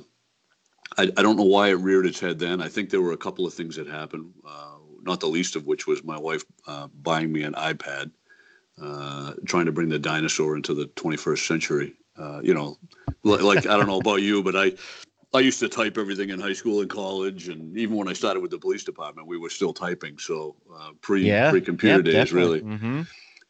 I, 0.98 1.04
I, 1.16 1.22
don't 1.22 1.38
know 1.38 1.44
why 1.44 1.70
it 1.70 1.74
reared 1.74 2.06
its 2.06 2.20
head 2.20 2.40
then. 2.40 2.62
I 2.62 2.70
think 2.70 2.90
there 2.90 3.02
were 3.02 3.12
a 3.12 3.18
couple 3.18 3.46
of 3.46 3.54
things 3.54 3.76
that 3.76 3.88
happened, 3.88 4.34
uh, 4.48 4.78
not 5.04 5.20
the 5.20 5.28
least 5.28 5.56
of 5.56 5.68
which 5.68 5.86
was 5.86 6.04
my 6.04 6.18
wife 6.18 6.44
uh, 6.68 6.88
buying 7.02 7.32
me 7.32 7.44
an 7.44 7.54
iPad, 7.54 8.12
uh, 8.82 9.34
trying 9.46 9.66
to 9.66 9.72
bring 9.72 9.90
the 9.90 10.00
dinosaur 10.00 10.56
into 10.56 10.74
the 10.74 10.88
21st 10.88 11.48
century. 11.48 11.94
you 12.42 12.54
know, 12.54 12.78
like, 13.24 13.42
like 13.42 13.68
I 13.68 13.78
don't 13.78 13.88
know 13.88 14.00
about 14.00 14.22
you, 14.22 14.42
but 14.42 14.56
I 14.56 14.74
I 15.36 15.40
used 15.40 15.60
to 15.62 15.70
type 15.70 15.98
everything 15.98 16.30
in 16.30 16.40
high 16.40 16.54
school 16.54 16.82
and 16.82 16.90
college, 16.90 17.50
and 17.50 17.76
even 17.76 17.96
when 17.96 18.08
I 18.08 18.14
started 18.14 18.42
with 18.42 18.52
the 18.52 18.60
police 18.60 18.84
department, 18.84 19.28
we 19.28 19.38
were 19.38 19.50
still 19.50 19.74
typing. 19.74 20.20
So 20.20 20.56
uh, 20.74 20.92
pre 21.02 21.24
yeah, 21.24 21.50
pre 21.50 21.62
computer 21.62 22.04
days, 22.04 22.14
definitely. 22.14 22.62
really. 22.62 22.78
Mm-hmm. 22.78 23.02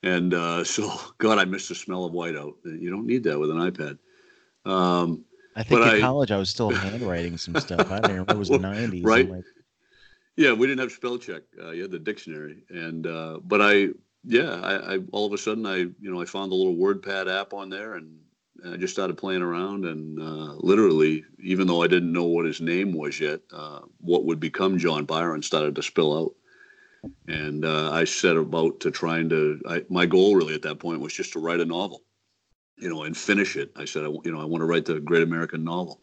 And 0.04 0.34
uh, 0.34 0.63
so, 0.63 0.92
God, 1.18 1.39
I 1.39 1.46
miss 1.46 1.68
the 1.68 1.76
smell 1.76 2.06
of 2.06 2.13
whiteout. 2.13 2.56
You 2.63 2.89
don't 2.89 3.08
need 3.08 3.24
that 3.24 3.39
with 3.39 3.50
an 3.50 3.58
iPad. 3.58 3.98
Um, 4.70 5.26
I 5.56 5.63
think 5.63 5.82
in 5.82 5.88
I, 5.88 6.00
college 6.00 6.32
I 6.32 6.38
was 6.38 6.50
still 6.50 6.70
handwriting 6.70 7.38
some 7.38 7.56
stuff. 7.56 7.92
I 7.92 8.00
don't 8.00 8.12
remember. 8.12 8.34
It 8.34 8.38
was 8.38 8.50
the 8.50 8.58
'90s. 8.58 9.06
Right. 9.06 9.30
Like, 9.30 9.44
yeah, 10.36 10.52
we 10.52 10.66
didn't 10.68 10.80
have 10.80 10.92
spell 10.92 11.18
check. 11.18 11.44
Uh, 11.62 11.72
you 11.72 11.84
had 11.84 11.92
the 11.92 12.00
dictionary, 12.00 12.63
and 12.70 13.06
uh, 13.06 13.39
but 13.44 13.62
I, 13.62 13.89
yeah, 14.24 14.60
I, 14.63 14.96
I, 14.96 15.00
all 15.12 15.28
of 15.28 15.34
a 15.34 15.38
sudden 15.38 15.66
I, 15.66 15.76
you 15.76 15.96
know, 16.02 16.22
I 16.22 16.26
found 16.26 16.52
the 16.52 16.56
little 16.56 16.76
WordPad 16.76 17.32
app 17.32 17.54
on 17.54 17.70
there, 17.70 17.94
and 17.96 18.18
I 18.66 18.78
just 18.78 18.94
started 18.94 19.16
playing 19.16 19.44
around, 19.44 19.86
and 19.86 20.20
uh, 20.20 20.56
literally, 20.56 21.24
even 21.39 21.68
though 21.68 21.84
I 21.84 21.88
didn't 21.88 22.12
know 22.12 22.24
what 22.24 22.46
his 22.46 22.62
name 22.62 22.94
was 22.94 23.20
yet, 23.20 23.42
uh, 23.52 23.82
what 24.00 24.26
would 24.26 24.39
become 24.39 24.80
John 24.80 25.06
Byron 25.06 25.44
started 25.44 25.76
to 25.76 25.84
spill 25.84 26.18
out 26.18 26.34
and 27.28 27.66
uh, 27.66 27.92
I 27.92 28.04
set 28.04 28.38
about 28.38 28.80
to 28.82 28.92
trying 28.92 29.30
to. 29.30 29.60
I, 29.68 29.84
my 29.89 30.06
goal 30.06 30.36
really 30.36 30.56
at 30.56 30.62
that 30.63 30.80
point 30.80 31.02
was 31.02 31.13
just 31.13 31.34
to 31.34 31.39
write 31.39 31.60
a 31.60 31.66
novel, 31.66 32.04
you 32.78 32.89
know, 32.89 33.04
and 33.04 33.16
finish 33.16 33.56
it. 33.56 33.72
I 33.76 33.86
said, 33.86 34.06
I, 34.06 34.10
you 34.10 34.32
know, 34.32 34.42
I 34.42 34.46
want 34.46 34.62
to 34.62 34.66
write 34.66 34.86
the 34.86 35.00
great 35.00 35.24
American 35.24 35.63
novel, 35.63 36.02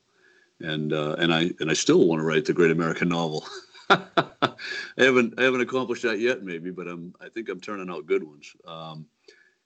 and 0.60 0.92
uh, 0.92 1.16
and 1.18 1.32
I 1.32 1.50
and 1.60 1.70
I 1.70 1.74
still 1.74 2.06
want 2.06 2.20
to 2.20 2.26
write 2.26 2.44
the 2.44 2.52
great 2.52 2.70
American 2.70 3.08
novel. 3.08 3.46
I 3.90 4.54
haven't 4.98 5.38
I 5.38 5.42
haven't 5.42 5.62
accomplished 5.62 6.02
that 6.02 6.20
yet, 6.20 6.42
maybe, 6.42 6.70
but 6.70 6.88
I'm 6.88 7.14
I 7.20 7.28
think 7.28 7.48
I'm 7.48 7.60
turning 7.60 7.90
out 7.90 8.06
good 8.06 8.22
ones. 8.22 8.54
Um, 8.66 9.06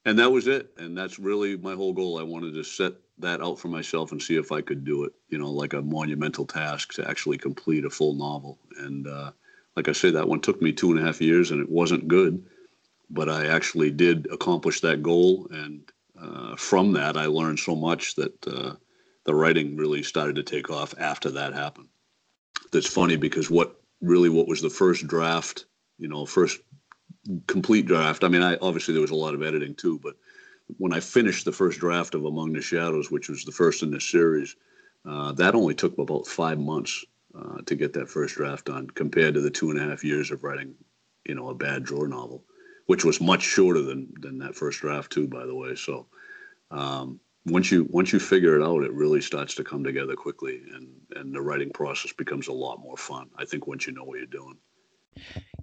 and 0.06 0.18
that 0.18 0.30
was 0.30 0.46
it. 0.46 0.70
And 0.76 0.96
that's 0.96 1.18
really 1.18 1.56
my 1.56 1.74
whole 1.74 1.92
goal. 1.92 2.18
I 2.18 2.22
wanted 2.22 2.54
to 2.54 2.64
set 2.64 2.92
that 3.18 3.40
out 3.40 3.58
for 3.58 3.68
myself 3.68 4.12
and 4.12 4.20
see 4.20 4.36
if 4.36 4.52
I 4.52 4.60
could 4.60 4.84
do 4.84 5.04
it. 5.04 5.12
You 5.28 5.38
know, 5.38 5.50
like 5.50 5.72
a 5.72 5.82
monumental 5.82 6.46
task 6.46 6.92
to 6.94 7.08
actually 7.08 7.38
complete 7.38 7.84
a 7.84 7.90
full 7.90 8.14
novel. 8.14 8.58
And 8.78 9.06
uh, 9.06 9.32
like 9.76 9.88
I 9.88 9.92
say, 9.92 10.10
that 10.10 10.28
one 10.28 10.40
took 10.40 10.62
me 10.62 10.72
two 10.72 10.90
and 10.90 11.00
a 11.00 11.04
half 11.04 11.20
years 11.20 11.50
and 11.50 11.60
it 11.60 11.68
wasn't 11.68 12.08
good, 12.08 12.44
but 13.10 13.28
I 13.28 13.46
actually 13.46 13.90
did 13.90 14.28
accomplish 14.30 14.80
that 14.80 15.02
goal. 15.02 15.48
And 15.50 15.82
uh, 16.20 16.56
from 16.56 16.92
that, 16.92 17.16
I 17.16 17.26
learned 17.26 17.58
so 17.58 17.74
much 17.74 18.14
that 18.16 18.46
uh, 18.46 18.74
the 19.24 19.34
writing 19.34 19.76
really 19.76 20.02
started 20.02 20.36
to 20.36 20.42
take 20.42 20.70
off 20.70 20.94
after 20.98 21.30
that 21.32 21.54
happened. 21.54 21.88
That's 22.72 22.86
funny 22.86 23.16
because 23.16 23.50
what 23.50 23.80
really 24.00 24.28
what 24.28 24.48
was 24.48 24.60
the 24.62 24.70
first 24.70 25.06
draft, 25.06 25.64
you 25.98 26.08
know, 26.08 26.26
first 26.26 26.60
complete 27.46 27.86
draft. 27.86 28.22
I 28.22 28.28
mean, 28.28 28.42
I 28.42 28.56
obviously 28.56 28.94
there 28.94 29.00
was 29.00 29.10
a 29.10 29.16
lot 29.16 29.34
of 29.34 29.42
editing 29.42 29.74
too, 29.74 29.98
but 30.02 30.14
when 30.78 30.92
I 30.92 31.00
finished 31.00 31.44
the 31.44 31.52
first 31.52 31.78
draft 31.80 32.14
of 32.14 32.24
Among 32.24 32.52
the 32.52 32.60
Shadows, 32.60 33.10
which 33.10 33.28
was 33.28 33.44
the 33.44 33.52
first 33.52 33.82
in 33.82 33.90
this 33.90 34.08
series, 34.08 34.56
uh, 35.06 35.32
that 35.32 35.54
only 35.54 35.74
took 35.74 35.98
about 35.98 36.26
five 36.26 36.58
months 36.58 37.04
uh, 37.36 37.60
to 37.66 37.74
get 37.74 37.92
that 37.94 38.08
first 38.08 38.36
draft 38.36 38.66
done 38.66 38.88
compared 38.88 39.34
to 39.34 39.40
the 39.40 39.50
two 39.50 39.70
and 39.70 39.80
a 39.80 39.82
half 39.82 40.04
years 40.04 40.30
of 40.30 40.44
writing, 40.44 40.74
you 41.26 41.34
know, 41.34 41.48
a 41.48 41.54
bad 41.54 41.84
drawer 41.84 42.08
novel, 42.08 42.44
which 42.86 43.04
was 43.04 43.20
much 43.20 43.42
shorter 43.42 43.82
than 43.82 44.12
than 44.20 44.38
that 44.38 44.54
first 44.54 44.80
draft 44.80 45.10
too, 45.12 45.26
by 45.26 45.44
the 45.46 45.54
way. 45.54 45.74
So 45.74 46.06
um, 46.70 47.20
once 47.46 47.70
you 47.70 47.86
once 47.90 48.12
you 48.12 48.20
figure 48.20 48.58
it 48.58 48.64
out, 48.64 48.84
it 48.84 48.92
really 48.92 49.20
starts 49.20 49.54
to 49.56 49.64
come 49.64 49.84
together 49.84 50.14
quickly, 50.14 50.62
and 50.72 50.88
and 51.16 51.34
the 51.34 51.40
writing 51.40 51.70
process 51.70 52.12
becomes 52.12 52.48
a 52.48 52.52
lot 52.52 52.80
more 52.80 52.96
fun. 52.96 53.28
I 53.36 53.44
think 53.44 53.66
once 53.66 53.86
you 53.86 53.92
know 53.92 54.04
what 54.04 54.18
you're 54.18 54.26
doing. 54.26 54.56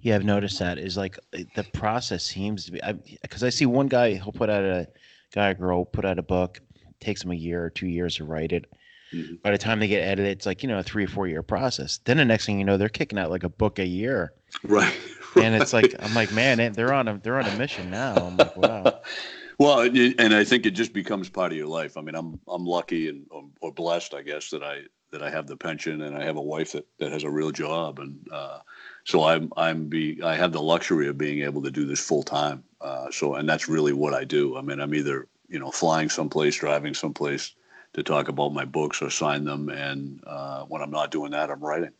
Yeah, 0.00 0.16
I've 0.16 0.24
noticed 0.24 0.58
that 0.58 0.78
is 0.78 0.96
like 0.96 1.18
the 1.32 1.64
process 1.74 2.24
seems 2.24 2.64
to 2.66 2.72
be 2.72 2.80
because 3.22 3.42
I, 3.42 3.48
I, 3.48 3.50
see 3.50 3.66
one 3.66 3.86
guy 3.86 4.14
he'll 4.14 4.32
put 4.32 4.48
out 4.48 4.64
a 4.64 4.88
guy 5.34 5.50
or 5.50 5.54
girl 5.54 5.84
put 5.84 6.04
out 6.04 6.18
a 6.18 6.22
book, 6.22 6.60
takes 7.00 7.22
him 7.22 7.32
a 7.32 7.36
year 7.36 7.64
or 7.64 7.70
two 7.70 7.86
years 7.86 8.16
to 8.16 8.24
write 8.24 8.52
it, 8.52 8.72
Mm-hmm. 9.12 9.34
By 9.42 9.50
the 9.50 9.58
time 9.58 9.80
they 9.80 9.88
get 9.88 10.02
edited, 10.02 10.32
it's 10.32 10.46
like 10.46 10.62
you 10.62 10.68
know 10.68 10.78
a 10.78 10.82
three 10.82 11.04
or 11.04 11.08
four 11.08 11.26
year 11.26 11.42
process. 11.42 11.98
Then 12.04 12.16
the 12.16 12.24
next 12.24 12.46
thing 12.46 12.58
you 12.58 12.64
know, 12.64 12.76
they're 12.76 12.88
kicking 12.88 13.18
out 13.18 13.30
like 13.30 13.44
a 13.44 13.48
book 13.48 13.78
a 13.78 13.86
year. 13.86 14.32
Right. 14.64 14.94
And 15.36 15.54
it's 15.60 15.72
like 15.72 15.94
I'm 15.98 16.14
like, 16.14 16.32
man, 16.32 16.72
they're 16.72 16.92
on 16.92 17.08
a 17.08 17.18
they're 17.18 17.38
on 17.38 17.46
a 17.46 17.56
mission 17.56 17.90
now. 17.90 18.14
I'm 18.14 18.36
like, 18.36 18.56
wow. 18.56 19.00
well, 19.58 19.80
and 19.80 20.34
I 20.34 20.44
think 20.44 20.66
it 20.66 20.72
just 20.72 20.92
becomes 20.92 21.28
part 21.28 21.52
of 21.52 21.58
your 21.58 21.66
life. 21.66 21.96
I 21.96 22.00
mean, 22.00 22.14
I'm 22.14 22.40
I'm 22.48 22.64
lucky 22.64 23.08
and 23.08 23.26
or 23.60 23.72
blessed, 23.72 24.14
I 24.14 24.22
guess, 24.22 24.50
that 24.50 24.62
I 24.62 24.82
that 25.10 25.22
I 25.22 25.30
have 25.30 25.46
the 25.46 25.56
pension 25.56 26.02
and 26.02 26.16
I 26.16 26.24
have 26.24 26.36
a 26.36 26.42
wife 26.42 26.72
that, 26.72 26.86
that 26.98 27.12
has 27.12 27.22
a 27.22 27.30
real 27.30 27.50
job 27.50 27.98
and 27.98 28.26
uh, 28.32 28.60
so 29.04 29.24
I'm 29.24 29.52
I'm 29.56 29.88
be 29.88 30.22
I 30.22 30.34
have 30.36 30.52
the 30.52 30.62
luxury 30.62 31.08
of 31.08 31.18
being 31.18 31.42
able 31.42 31.62
to 31.62 31.70
do 31.70 31.84
this 31.84 32.00
full 32.00 32.22
time. 32.22 32.64
Uh, 32.80 33.10
so 33.10 33.34
and 33.34 33.48
that's 33.48 33.68
really 33.68 33.92
what 33.92 34.14
I 34.14 34.24
do. 34.24 34.56
I 34.56 34.62
mean, 34.62 34.80
I'm 34.80 34.94
either 34.94 35.28
you 35.48 35.58
know 35.58 35.70
flying 35.70 36.08
someplace, 36.08 36.56
driving 36.56 36.94
someplace 36.94 37.54
to 37.94 38.02
talk 38.02 38.28
about 38.28 38.54
my 38.54 38.64
books 38.64 39.02
or 39.02 39.10
sign 39.10 39.44
them, 39.44 39.68
and 39.68 40.22
uh, 40.26 40.64
when 40.64 40.82
I'm 40.82 40.90
not 40.90 41.10
doing 41.10 41.32
that, 41.32 41.50
I'm 41.50 41.60
writing. 41.60 41.92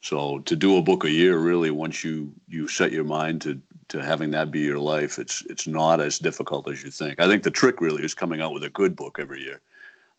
So 0.00 0.40
to 0.40 0.56
do 0.56 0.76
a 0.76 0.82
book 0.82 1.04
a 1.04 1.10
year, 1.10 1.38
really, 1.38 1.70
once 1.70 2.04
you 2.04 2.32
you 2.48 2.68
set 2.68 2.92
your 2.92 3.04
mind 3.04 3.42
to 3.42 3.60
to 3.88 4.02
having 4.02 4.30
that 4.32 4.50
be 4.50 4.60
your 4.60 4.78
life, 4.78 5.18
it's 5.18 5.42
it's 5.48 5.66
not 5.66 6.00
as 6.00 6.18
difficult 6.18 6.68
as 6.68 6.82
you 6.82 6.90
think. 6.90 7.20
I 7.20 7.26
think 7.26 7.42
the 7.42 7.50
trick 7.50 7.80
really 7.80 8.04
is 8.04 8.14
coming 8.14 8.40
out 8.40 8.52
with 8.52 8.64
a 8.64 8.70
good 8.70 8.96
book 8.96 9.18
every 9.18 9.42
year. 9.42 9.60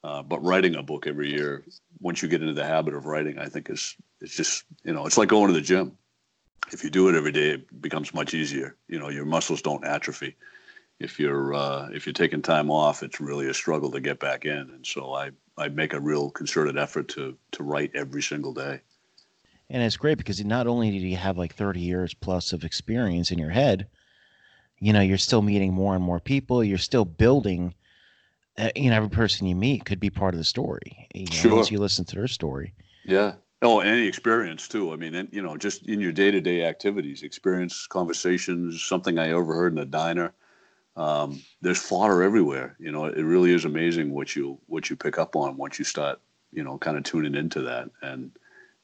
Uh, 0.03 0.21
but 0.21 0.43
writing 0.43 0.75
a 0.75 0.83
book 0.83 1.07
every 1.07 1.31
year, 1.31 1.63
once 1.99 2.21
you 2.21 2.29
get 2.29 2.41
into 2.41 2.53
the 2.53 2.65
habit 2.65 2.93
of 2.93 3.05
writing, 3.05 3.39
I 3.39 3.47
think 3.47 3.69
is 3.69 3.95
it's 4.21 4.35
just 4.35 4.63
you 4.83 4.93
know 4.93 5.05
it's 5.05 5.17
like 5.17 5.29
going 5.29 5.47
to 5.47 5.53
the 5.53 5.61
gym 5.61 5.97
if 6.71 6.83
you 6.83 6.89
do 6.89 7.09
it 7.09 7.15
every 7.15 7.31
day, 7.31 7.51
it 7.51 7.81
becomes 7.81 8.13
much 8.13 8.33
easier. 8.33 8.75
You 8.87 8.99
know, 8.99 9.09
your 9.09 9.25
muscles 9.25 9.61
don't 9.61 9.85
atrophy. 9.85 10.35
If 10.99 11.19
you're 11.19 11.53
uh, 11.53 11.89
if 11.91 12.05
you're 12.05 12.13
taking 12.13 12.41
time 12.41 12.71
off, 12.71 13.03
it's 13.03 13.19
really 13.19 13.49
a 13.49 13.53
struggle 13.53 13.91
to 13.91 13.99
get 13.99 14.19
back 14.19 14.45
in. 14.45 14.57
And 14.57 14.85
so 14.85 15.13
I 15.13 15.31
I 15.57 15.67
make 15.69 15.93
a 15.93 15.99
real 15.99 16.29
concerted 16.29 16.77
effort 16.77 17.07
to 17.09 17.37
to 17.51 17.63
write 17.63 17.91
every 17.93 18.21
single 18.21 18.53
day. 18.53 18.81
And 19.69 19.81
it's 19.81 19.97
great 19.97 20.17
because 20.17 20.43
not 20.45 20.67
only 20.67 20.91
do 20.91 20.97
you 20.97 21.17
have 21.17 21.37
like 21.37 21.53
30 21.55 21.79
years 21.79 22.13
plus 22.13 22.53
of 22.53 22.63
experience 22.63 23.31
in 23.31 23.39
your 23.39 23.49
head, 23.49 23.87
you 24.79 24.93
know, 24.93 25.01
you're 25.01 25.17
still 25.17 25.41
meeting 25.41 25.73
more 25.73 25.95
and 25.95 26.03
more 26.03 26.19
people. 26.19 26.63
You're 26.63 26.77
still 26.77 27.05
building. 27.05 27.73
Uh, 28.57 28.69
you 28.75 28.89
know, 28.89 28.95
every 28.95 29.09
person 29.09 29.47
you 29.47 29.55
meet 29.55 29.83
could 29.83 29.99
be 29.99 30.09
part 30.09 30.33
of 30.33 30.37
the 30.37 30.45
story. 30.45 31.09
You 31.13 31.25
know, 31.25 31.33
sure. 31.33 31.55
Once 31.55 31.71
you 31.71 31.79
listen 31.79 32.05
to 32.05 32.15
their 32.15 32.27
story. 32.27 32.73
Yeah, 33.03 33.33
Oh, 33.61 33.79
any 33.79 34.05
experience 34.05 34.67
too. 34.67 34.93
I 34.93 34.95
mean, 34.95 35.15
and, 35.15 35.29
you 35.31 35.41
know, 35.41 35.57
just 35.57 35.87
in 35.87 35.99
your 35.99 36.11
day-to-day 36.11 36.63
activities, 36.65 37.23
experience, 37.23 37.87
conversations, 37.87 38.83
something 38.83 39.17
I 39.17 39.31
overheard 39.31 39.73
in 39.73 39.79
a 39.79 39.85
diner. 39.85 40.33
Um, 40.95 41.41
there's 41.61 41.81
fodder 41.81 42.23
everywhere. 42.23 42.75
You 42.79 42.91
know, 42.91 43.05
it 43.05 43.21
really 43.21 43.53
is 43.53 43.65
amazing 43.65 44.11
what 44.11 44.35
you 44.35 44.59
what 44.67 44.89
you 44.89 44.95
pick 44.95 45.17
up 45.17 45.35
on 45.35 45.57
once 45.57 45.77
you 45.77 45.85
start, 45.85 46.19
you 46.53 46.63
know, 46.63 46.77
kind 46.77 46.97
of 46.97 47.03
tuning 47.03 47.35
into 47.35 47.61
that 47.61 47.89
and 48.01 48.31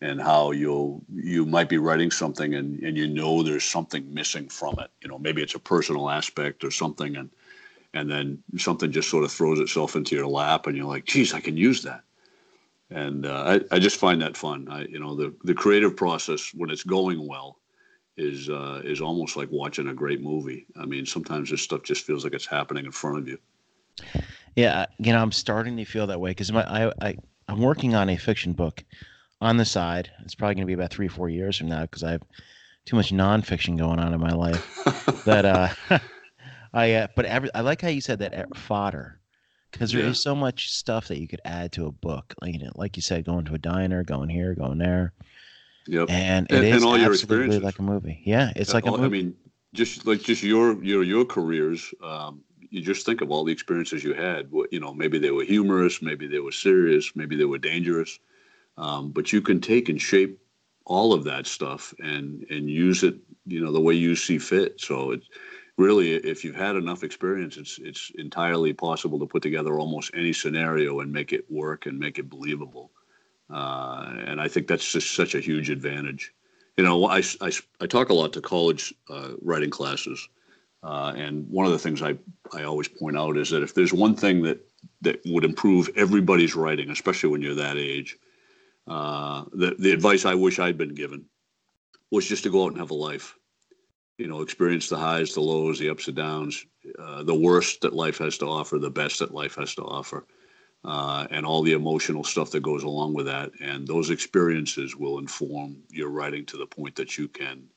and 0.01 0.21
how 0.21 0.51
you'll 0.51 1.01
you 1.13 1.45
might 1.45 1.69
be 1.69 1.77
writing 1.77 2.11
something 2.11 2.53
and 2.53 2.79
and 2.83 2.97
you 2.97 3.07
know 3.07 3.43
there's 3.43 3.63
something 3.63 4.13
missing 4.13 4.49
from 4.49 4.79
it. 4.79 4.91
You 5.01 5.09
know, 5.09 5.19
maybe 5.19 5.41
it's 5.41 5.55
a 5.55 5.59
personal 5.59 6.09
aspect 6.09 6.63
or 6.63 6.71
something, 6.71 7.15
and 7.15 7.29
and 7.93 8.11
then 8.11 8.43
something 8.57 8.91
just 8.91 9.09
sort 9.09 9.23
of 9.23 9.31
throws 9.31 9.59
itself 9.59 9.95
into 9.95 10.15
your 10.15 10.27
lap, 10.27 10.67
and 10.67 10.75
you're 10.75 10.85
like, 10.85 11.05
geez, 11.05 11.33
I 11.33 11.39
can 11.39 11.57
use 11.57 11.83
that 11.83 12.03
and 12.89 13.25
uh, 13.25 13.59
I, 13.71 13.75
I 13.75 13.79
just 13.79 13.95
find 13.95 14.21
that 14.21 14.35
fun. 14.35 14.67
I, 14.69 14.83
you 14.83 14.99
know, 14.99 15.15
the 15.15 15.33
the 15.43 15.53
creative 15.53 15.95
process 15.95 16.51
when 16.53 16.69
it's 16.69 16.83
going 16.83 17.25
well 17.25 17.60
is 18.17 18.49
uh, 18.49 18.81
is 18.83 19.01
almost 19.01 19.37
like 19.37 19.49
watching 19.51 19.87
a 19.87 19.93
great 19.93 20.21
movie. 20.21 20.65
I 20.79 20.85
mean, 20.85 21.05
sometimes 21.05 21.49
this 21.49 21.61
stuff 21.61 21.83
just 21.83 22.05
feels 22.05 22.23
like 22.23 22.33
it's 22.33 22.45
happening 22.45 22.85
in 22.85 22.91
front 22.91 23.17
of 23.19 23.27
you. 23.27 23.37
Yeah, 24.55 24.85
you 24.99 25.13
know, 25.13 25.21
I'm 25.21 25.31
starting 25.31 25.77
to 25.77 25.85
feel 25.85 26.07
that 26.07 26.19
way 26.19 26.31
because 26.31 26.51
I, 26.51 26.91
I 27.01 27.15
I'm 27.47 27.61
working 27.61 27.95
on 27.95 28.09
a 28.09 28.17
fiction 28.17 28.53
book 28.53 28.83
on 29.39 29.57
the 29.57 29.65
side. 29.65 30.11
It's 30.23 30.35
probably 30.35 30.55
going 30.55 30.63
to 30.63 30.67
be 30.67 30.73
about 30.73 30.91
three 30.91 31.07
or 31.07 31.11
four 31.11 31.29
years 31.29 31.57
from 31.57 31.69
now 31.69 31.81
because 31.81 32.03
I 32.03 32.11
have 32.11 32.23
too 32.85 32.95
much 32.95 33.11
nonfiction 33.11 33.77
going 33.77 33.99
on 33.99 34.13
in 34.13 34.19
my 34.19 34.31
life. 34.31 35.23
that 35.25 35.45
uh, 35.45 35.69
I 36.73 36.93
uh, 36.93 37.07
but 37.15 37.25
every, 37.25 37.53
I 37.53 37.61
like 37.61 37.81
how 37.81 37.89
you 37.89 38.01
said 38.01 38.19
that 38.19 38.33
uh, 38.33 38.45
fodder 38.55 39.19
because 39.71 39.91
there 39.91 40.03
yeah. 40.03 40.09
is 40.09 40.21
so 40.21 40.35
much 40.35 40.73
stuff 40.73 41.07
that 41.07 41.19
you 41.19 41.27
could 41.27 41.41
add 41.45 41.71
to 41.73 41.87
a 41.87 41.91
book. 41.91 42.33
Like, 42.41 42.53
you 42.53 42.59
know, 42.59 42.71
like 42.75 42.95
you 42.95 43.01
said, 43.01 43.25
going 43.25 43.45
to 43.45 43.53
a 43.53 43.57
diner, 43.57 44.03
going 44.03 44.29
here, 44.29 44.53
going 44.53 44.77
there. 44.77 45.13
Yep. 45.87 46.09
And 46.09 46.47
it 46.49 46.55
and, 46.55 46.65
is 46.65 46.75
and 46.75 46.85
all 46.85 46.97
your 46.97 47.13
experiences. 47.13 47.63
like 47.63 47.79
a 47.79 47.83
movie. 47.83 48.21
Yeah, 48.23 48.51
it's 48.55 48.73
like 48.73 48.85
a 48.85 48.91
movie. 48.91 49.03
I 49.03 49.09
mean, 49.09 49.35
just 49.73 50.05
like 50.05 50.21
just 50.21 50.43
your 50.43 50.81
your 50.83 51.03
your 51.03 51.25
careers. 51.25 51.93
Um, 52.03 52.41
you 52.69 52.81
just 52.81 53.05
think 53.05 53.21
of 53.21 53.31
all 53.31 53.43
the 53.43 53.51
experiences 53.51 54.03
you 54.03 54.13
had. 54.13 54.49
You 54.71 54.79
know, 54.79 54.93
maybe 54.93 55.19
they 55.19 55.31
were 55.31 55.43
humorous, 55.43 56.01
maybe 56.01 56.27
they 56.27 56.39
were 56.39 56.53
serious, 56.53 57.11
maybe 57.15 57.35
they 57.35 57.45
were 57.45 57.57
dangerous. 57.57 58.17
Um, 58.77 59.11
but 59.11 59.33
you 59.33 59.41
can 59.41 59.59
take 59.59 59.89
and 59.89 60.01
shape 60.01 60.39
all 60.85 61.13
of 61.13 61.23
that 61.25 61.45
stuff 61.47 61.93
and 61.99 62.45
and 62.49 62.69
use 62.69 63.03
it, 63.03 63.15
you 63.45 63.61
know, 63.61 63.71
the 63.71 63.81
way 63.81 63.93
you 63.93 64.15
see 64.15 64.39
fit. 64.39 64.79
So 64.79 65.11
it's 65.11 65.27
really, 65.77 66.13
if 66.13 66.43
you've 66.43 66.55
had 66.55 66.75
enough 66.75 67.03
experience, 67.03 67.57
it's 67.57 67.77
it's 67.79 68.11
entirely 68.15 68.73
possible 68.73 69.19
to 69.19 69.25
put 69.25 69.43
together 69.43 69.79
almost 69.79 70.11
any 70.13 70.33
scenario 70.33 71.01
and 71.01 71.11
make 71.11 71.33
it 71.33 71.49
work 71.51 71.85
and 71.85 71.99
make 71.99 72.19
it 72.19 72.29
believable. 72.29 72.91
Uh, 73.51 74.13
and 74.25 74.39
I 74.39 74.47
think 74.47 74.67
that's 74.67 74.91
just 74.91 75.13
such 75.15 75.35
a 75.35 75.39
huge 75.39 75.69
advantage. 75.69 76.33
You 76.77 76.83
know, 76.83 77.05
I, 77.05 77.21
I, 77.41 77.51
I 77.81 77.85
talk 77.85 78.09
a 78.09 78.13
lot 78.13 78.33
to 78.33 78.41
college 78.41 78.93
uh, 79.09 79.31
writing 79.41 79.69
classes, 79.69 80.27
uh, 80.83 81.13
and 81.15 81.47
one 81.49 81.65
of 81.65 81.71
the 81.71 81.79
things 81.79 82.01
I, 82.01 82.17
I 82.53 82.63
always 82.63 82.87
point 82.87 83.17
out 83.17 83.37
is 83.37 83.49
that 83.49 83.61
if 83.61 83.73
there's 83.73 83.93
one 83.93 84.15
thing 84.15 84.41
that 84.43 84.65
that 85.01 85.21
would 85.25 85.43
improve 85.43 85.89
everybody's 85.95 86.55
writing, 86.55 86.89
especially 86.89 87.29
when 87.29 87.41
you're 87.41 87.55
that 87.55 87.77
age, 87.77 88.17
uh, 88.87 89.43
the 89.53 89.75
the 89.77 89.91
advice 89.91 90.25
I 90.25 90.33
wish 90.33 90.59
I'd 90.59 90.77
been 90.77 90.95
given 90.95 91.25
was 92.09 92.27
just 92.27 92.43
to 92.43 92.49
go 92.49 92.63
out 92.63 92.71
and 92.71 92.77
have 92.77 92.91
a 92.91 92.95
life 92.95 93.35
you 94.21 94.27
know, 94.27 94.41
experience 94.41 94.87
the 94.87 94.97
highs, 94.97 95.33
the 95.33 95.41
lows, 95.41 95.79
the 95.79 95.89
ups 95.89 96.07
and 96.07 96.15
downs, 96.15 96.67
uh, 96.99 97.23
the 97.23 97.33
worst 97.33 97.81
that 97.81 97.91
life 97.91 98.19
has 98.19 98.37
to 98.37 98.45
offer, 98.45 98.77
the 98.77 98.89
best 98.89 99.17
that 99.17 99.33
life 99.33 99.55
has 99.55 99.73
to 99.73 99.81
offer, 99.81 100.27
uh, 100.83 101.27
and 101.29 101.45
all 101.45 101.61
the 101.61 101.73
emotional 101.73 102.23
stuff 102.23 102.51
that 102.51 102.63
goes 102.63 102.83
along 102.83 103.13
with 103.13 103.25
that. 103.27 103.51
And 103.59 103.87
those 103.87 104.09
experiences 104.09 104.95
will 104.95 105.19
inform 105.19 105.77
your 105.89 106.09
writing 106.09 106.45
to 106.47 106.57
the 106.57 106.65
point 106.65 106.95
that 106.95 107.17
you 107.17 107.27
can 107.27 107.67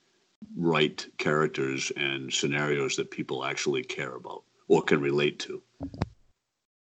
write 0.57 1.07
characters 1.19 1.93
and 1.97 2.33
scenarios 2.33 2.97
that 2.97 3.11
people 3.11 3.45
actually 3.45 3.83
care 3.83 4.15
about 4.15 4.43
or 4.69 4.83
can 4.83 5.01
relate 5.01 5.39
to. 5.41 5.63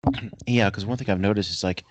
Yeah, 0.47 0.71
because 0.71 0.87
one 0.87 0.97
thing 0.97 1.11
I've 1.11 1.19
noticed 1.19 1.51
is 1.51 1.65
like 1.65 1.85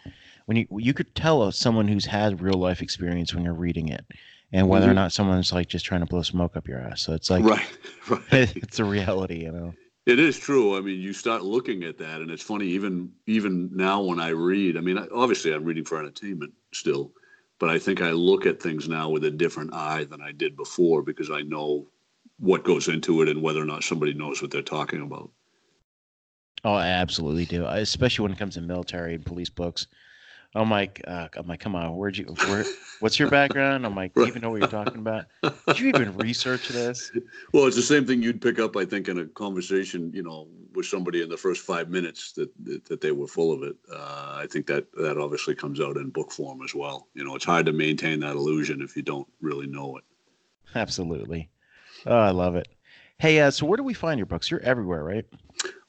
when 0.46 0.56
you 0.56 0.68
you 0.78 0.94
could 0.94 1.14
tell 1.16 1.52
someone 1.52 1.90
who's 1.90 2.06
had 2.06 2.42
real 2.42 2.58
life 2.58 2.82
experience 2.82 3.34
when 3.34 3.44
you're 3.44 3.54
reading 3.54 3.90
it 3.90 4.06
and 4.54 4.70
whether 4.70 4.86
mm-hmm. 4.86 4.92
or 4.92 4.96
not 4.96 5.12
someone's 5.12 5.52
like 5.52 5.68
just 5.68 5.86
trying 5.86 6.00
to 6.00 6.06
blow 6.06 6.22
smoke 6.22 6.56
up 6.56 6.66
your 6.66 6.80
ass. 6.80 7.02
So 7.02 7.14
it's 7.14 7.30
like 7.30 7.44
right, 7.44 7.78
right. 8.10 8.22
it's 8.32 8.80
a 8.80 8.86
reality, 8.86 9.44
you 9.44 9.52
know. 9.52 9.74
It 10.06 10.20
is 10.20 10.38
true. 10.38 10.78
I 10.78 10.82
mean, 10.82 11.00
you 11.00 11.14
start 11.14 11.42
looking 11.42 11.84
at 11.84 11.98
that, 11.98 12.22
and 12.22 12.30
it's 12.30 12.44
funny. 12.44 12.68
Even 12.68 13.12
even 13.26 13.72
now, 13.74 14.02
when 14.02 14.20
I 14.20 14.30
read, 14.30 14.78
I 14.78 14.82
mean, 14.82 14.98
obviously, 14.98 15.54
I'm 15.54 15.66
reading 15.66 15.86
for 15.86 15.98
entertainment 15.98 16.54
still, 16.74 17.12
but 17.60 17.70
I 17.70 17.80
think 17.80 18.02
I 18.02 18.12
look 18.12 18.46
at 18.46 18.62
things 18.62 18.88
now 18.88 19.10
with 19.10 19.24
a 19.24 19.32
different 19.32 19.74
eye 19.74 20.04
than 20.04 20.22
I 20.22 20.32
did 20.32 20.56
before 20.56 21.02
because 21.02 21.32
I 21.32 21.42
know 21.42 21.88
what 22.38 22.64
goes 22.64 22.88
into 22.88 23.22
it 23.22 23.30
and 23.30 23.42
whether 23.42 23.62
or 23.62 23.66
not 23.66 23.84
somebody 23.84 24.14
knows 24.14 24.42
what 24.42 24.52
they're 24.52 24.62
talking 24.62 25.02
about. 25.02 25.32
Oh, 26.64 26.74
I 26.74 26.88
absolutely 26.88 27.46
do. 27.46 27.66
Especially 27.66 28.24
when 28.24 28.32
it 28.32 28.40
comes 28.40 28.56
to 28.56 28.62
military 28.62 29.16
and 29.16 29.26
police 29.26 29.50
books. 29.50 29.88
I'm 30.56 30.70
like, 30.70 31.02
uh, 31.06 31.28
I'm 31.36 31.48
like, 31.48 31.60
come 31.60 31.76
on, 31.76 31.98
where'd 31.98 32.18
you, 32.18 32.26
where, 32.26 32.66
what's 33.02 33.20
your 33.20 33.30
background? 33.30 33.86
I'm 33.86 33.94
like, 33.94 34.14
do 34.14 34.22
you 34.22 34.28
even 34.28 34.42
know 34.42 34.52
what 34.52 34.62
you're 34.62 34.70
talking 34.70 35.00
about? 35.00 35.26
Did 35.68 35.80
you 35.80 35.90
even 35.90 36.16
research 36.18 36.70
this? 36.70 37.12
Well, 37.54 37.68
it's 37.68 37.76
the 37.76 37.82
same 37.82 38.06
thing 38.06 38.22
you'd 38.22 38.42
pick 38.42 38.60
up, 38.60 38.76
I 38.76 38.86
think, 38.86 39.08
in 39.08 39.20
a 39.20 39.26
conversation, 39.26 40.12
you 40.14 40.24
know, 40.24 40.48
with 40.74 40.86
somebody 40.86 41.22
in 41.22 41.30
the 41.30 41.38
first 41.38 41.62
five 41.62 41.90
minutes 41.90 42.34
that 42.34 42.50
that, 42.66 42.86
that 42.86 43.02
they 43.02 43.12
were 43.12 43.28
full 43.28 43.54
of 43.54 43.64
it. 43.64 43.76
Uh, 43.90 44.40
I 44.42 44.48
think 44.50 44.68
that 44.68 44.92
that 44.94 45.18
obviously 45.18 45.56
comes 45.56 45.80
out 45.80 45.96
in 45.96 46.10
book 46.10 46.32
form 46.32 46.62
as 46.64 46.76
well. 46.76 47.08
You 47.14 47.24
know, 47.24 47.36
it's 47.36 47.46
hard 47.46 47.66
to 47.68 47.72
maintain 47.72 48.20
that 48.22 48.36
illusion 48.36 48.82
if 48.82 48.96
you 48.96 49.04
don't 49.04 49.28
really 49.40 49.68
know 49.68 49.98
it. 49.98 50.04
Absolutely. 50.74 51.50
Oh, 52.06 52.18
I 52.18 52.32
love 52.32 52.56
it. 52.56 52.68
Hey, 53.18 53.40
uh, 53.40 53.52
so 53.52 53.66
where 53.66 53.78
do 53.78 53.84
we 53.84 53.94
find 53.94 54.20
your 54.20 54.26
books? 54.26 54.52
You're 54.52 54.60
everywhere, 54.62 55.04
right? 55.04 55.26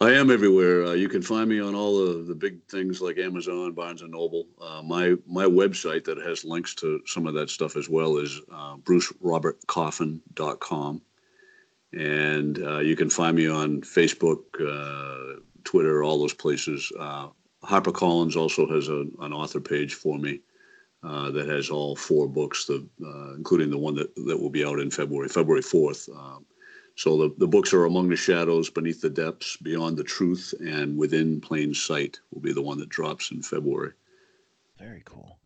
I 0.00 0.12
am 0.12 0.30
everywhere. 0.30 0.84
Uh, 0.84 0.92
you 0.92 1.08
can 1.08 1.22
find 1.22 1.48
me 1.48 1.60
on 1.60 1.74
all 1.74 1.98
of 1.98 2.26
the 2.26 2.34
big 2.34 2.62
things 2.68 3.00
like 3.00 3.16
Amazon, 3.18 3.72
Barnes 3.72 4.02
and 4.02 4.12
Noble. 4.12 4.46
Uh, 4.60 4.82
my 4.82 5.14
my 5.26 5.44
website 5.44 6.04
that 6.04 6.18
has 6.18 6.44
links 6.44 6.74
to 6.76 7.00
some 7.06 7.26
of 7.26 7.34
that 7.34 7.50
stuff 7.50 7.76
as 7.76 7.88
well 7.88 8.18
is 8.18 8.40
uh, 8.52 8.76
BruceRobertCoffin.com, 8.76 11.02
and 11.92 12.62
uh, 12.62 12.78
you 12.80 12.96
can 12.96 13.08
find 13.08 13.36
me 13.36 13.48
on 13.48 13.80
Facebook, 13.80 14.42
uh, 14.60 15.40
Twitter, 15.64 16.04
all 16.04 16.18
those 16.18 16.34
places. 16.34 16.92
Uh, 16.98 17.28
HarperCollins 17.64 18.36
also 18.36 18.68
has 18.68 18.88
a, 18.88 19.06
an 19.20 19.32
author 19.32 19.60
page 19.60 19.94
for 19.94 20.18
me. 20.18 20.40
Uh, 21.02 21.30
that 21.30 21.48
has 21.48 21.70
all 21.70 21.94
four 21.94 22.26
books, 22.26 22.64
the, 22.64 22.84
including 23.36 23.70
the 23.70 23.78
one 23.78 23.94
that, 23.94 24.12
that 24.16 24.36
will 24.36 24.50
be 24.50 24.64
out 24.64 24.80
in 24.80 24.90
February, 24.90 25.28
February 25.28 25.62
4th. 25.62 26.08
So 26.96 27.16
the, 27.18 27.34
the 27.36 27.46
books 27.46 27.74
are 27.74 27.84
Among 27.84 28.08
the 28.08 28.16
Shadows, 28.16 28.70
Beneath 28.70 29.02
the 29.02 29.10
Depths, 29.10 29.58
Beyond 29.58 29.98
the 29.98 30.04
Truth, 30.04 30.54
and 30.60 30.96
Within 30.96 31.40
Plain 31.42 31.74
Sight 31.74 32.18
will 32.32 32.40
be 32.40 32.54
the 32.54 32.62
one 32.62 32.78
that 32.78 32.88
drops 32.88 33.30
in 33.30 33.42
February. 33.42 33.92
Very 34.78 35.02
cool. 35.04 35.38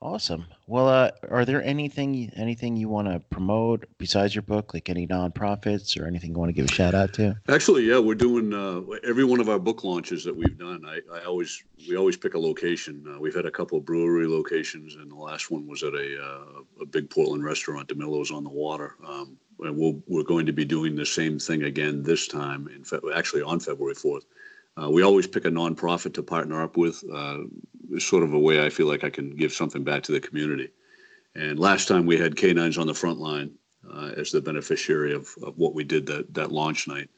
Awesome. 0.00 0.46
Well, 0.68 0.88
uh, 0.88 1.10
are 1.28 1.44
there 1.44 1.62
anything 1.62 2.30
anything 2.36 2.76
you 2.76 2.88
want 2.88 3.08
to 3.08 3.18
promote 3.18 3.84
besides 3.98 4.32
your 4.32 4.42
book, 4.42 4.72
like 4.72 4.88
any 4.88 5.08
nonprofits 5.08 6.00
or 6.00 6.06
anything 6.06 6.30
you 6.30 6.38
want 6.38 6.50
to 6.50 6.52
give 6.52 6.66
a 6.66 6.72
shout 6.72 6.94
out 6.94 7.12
to? 7.14 7.36
Actually, 7.48 7.82
yeah, 7.84 7.98
we're 7.98 8.14
doing 8.14 8.54
uh, 8.54 8.80
every 9.02 9.24
one 9.24 9.40
of 9.40 9.48
our 9.48 9.58
book 9.58 9.82
launches 9.82 10.22
that 10.22 10.36
we've 10.36 10.56
done. 10.56 10.84
I, 10.86 11.00
I 11.12 11.24
always 11.24 11.64
we 11.88 11.96
always 11.96 12.16
pick 12.16 12.34
a 12.34 12.38
location. 12.38 13.04
Uh, 13.12 13.18
we've 13.18 13.34
had 13.34 13.46
a 13.46 13.50
couple 13.50 13.76
of 13.76 13.84
brewery 13.84 14.28
locations, 14.28 14.94
and 14.94 15.10
the 15.10 15.16
last 15.16 15.50
one 15.50 15.66
was 15.66 15.82
at 15.82 15.94
a 15.94 16.22
uh, 16.22 16.62
a 16.82 16.86
big 16.86 17.10
Portland 17.10 17.42
restaurant, 17.42 17.88
DiMillo's 17.88 18.30
on 18.30 18.44
the 18.44 18.50
Water. 18.50 18.94
Um, 19.04 19.36
and 19.60 19.76
we'll, 19.76 20.00
we're 20.06 20.22
going 20.22 20.46
to 20.46 20.52
be 20.52 20.64
doing 20.64 20.94
the 20.94 21.06
same 21.06 21.38
thing 21.38 21.64
again 21.64 22.02
this 22.02 22.28
time. 22.28 22.68
In 22.74 22.84
fe- 22.84 23.00
actually, 23.14 23.42
on 23.42 23.60
February 23.60 23.94
fourth. 23.94 24.24
Uh, 24.80 24.88
we 24.88 25.02
always 25.02 25.26
pick 25.26 25.44
a 25.44 25.50
nonprofit 25.50 26.14
to 26.14 26.22
partner 26.22 26.62
up 26.62 26.76
with. 26.76 27.02
Uh, 27.12 27.38
it's 27.90 28.04
sort 28.04 28.22
of 28.22 28.32
a 28.32 28.38
way 28.38 28.64
I 28.64 28.70
feel 28.70 28.86
like 28.86 29.02
I 29.02 29.10
can 29.10 29.34
give 29.34 29.52
something 29.52 29.82
back 29.82 30.02
to 30.04 30.12
the 30.12 30.20
community. 30.20 30.70
And 31.34 31.58
last 31.58 31.88
time 31.88 32.06
we 32.06 32.16
had 32.16 32.36
K9s 32.36 32.78
on 32.78 32.86
the 32.86 32.94
front 32.94 33.18
line 33.18 33.50
uh, 33.92 34.12
as 34.16 34.30
the 34.30 34.40
beneficiary 34.40 35.14
of, 35.14 35.28
of 35.42 35.58
what 35.58 35.74
we 35.74 35.84
did 35.84 36.06
that, 36.06 36.32
that 36.34 36.52
launch 36.52 36.86
night. 36.86 37.10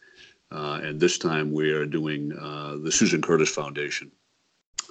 Uh, 0.51 0.81
and 0.83 0.99
this 0.99 1.19
time 1.19 1.53
we 1.53 1.71
are 1.71 1.87
doing 1.87 2.33
uh, 2.33 2.77
the 2.83 2.91
Susan 2.91 3.21
Curtis 3.21 3.51
Foundation. 3.51 4.11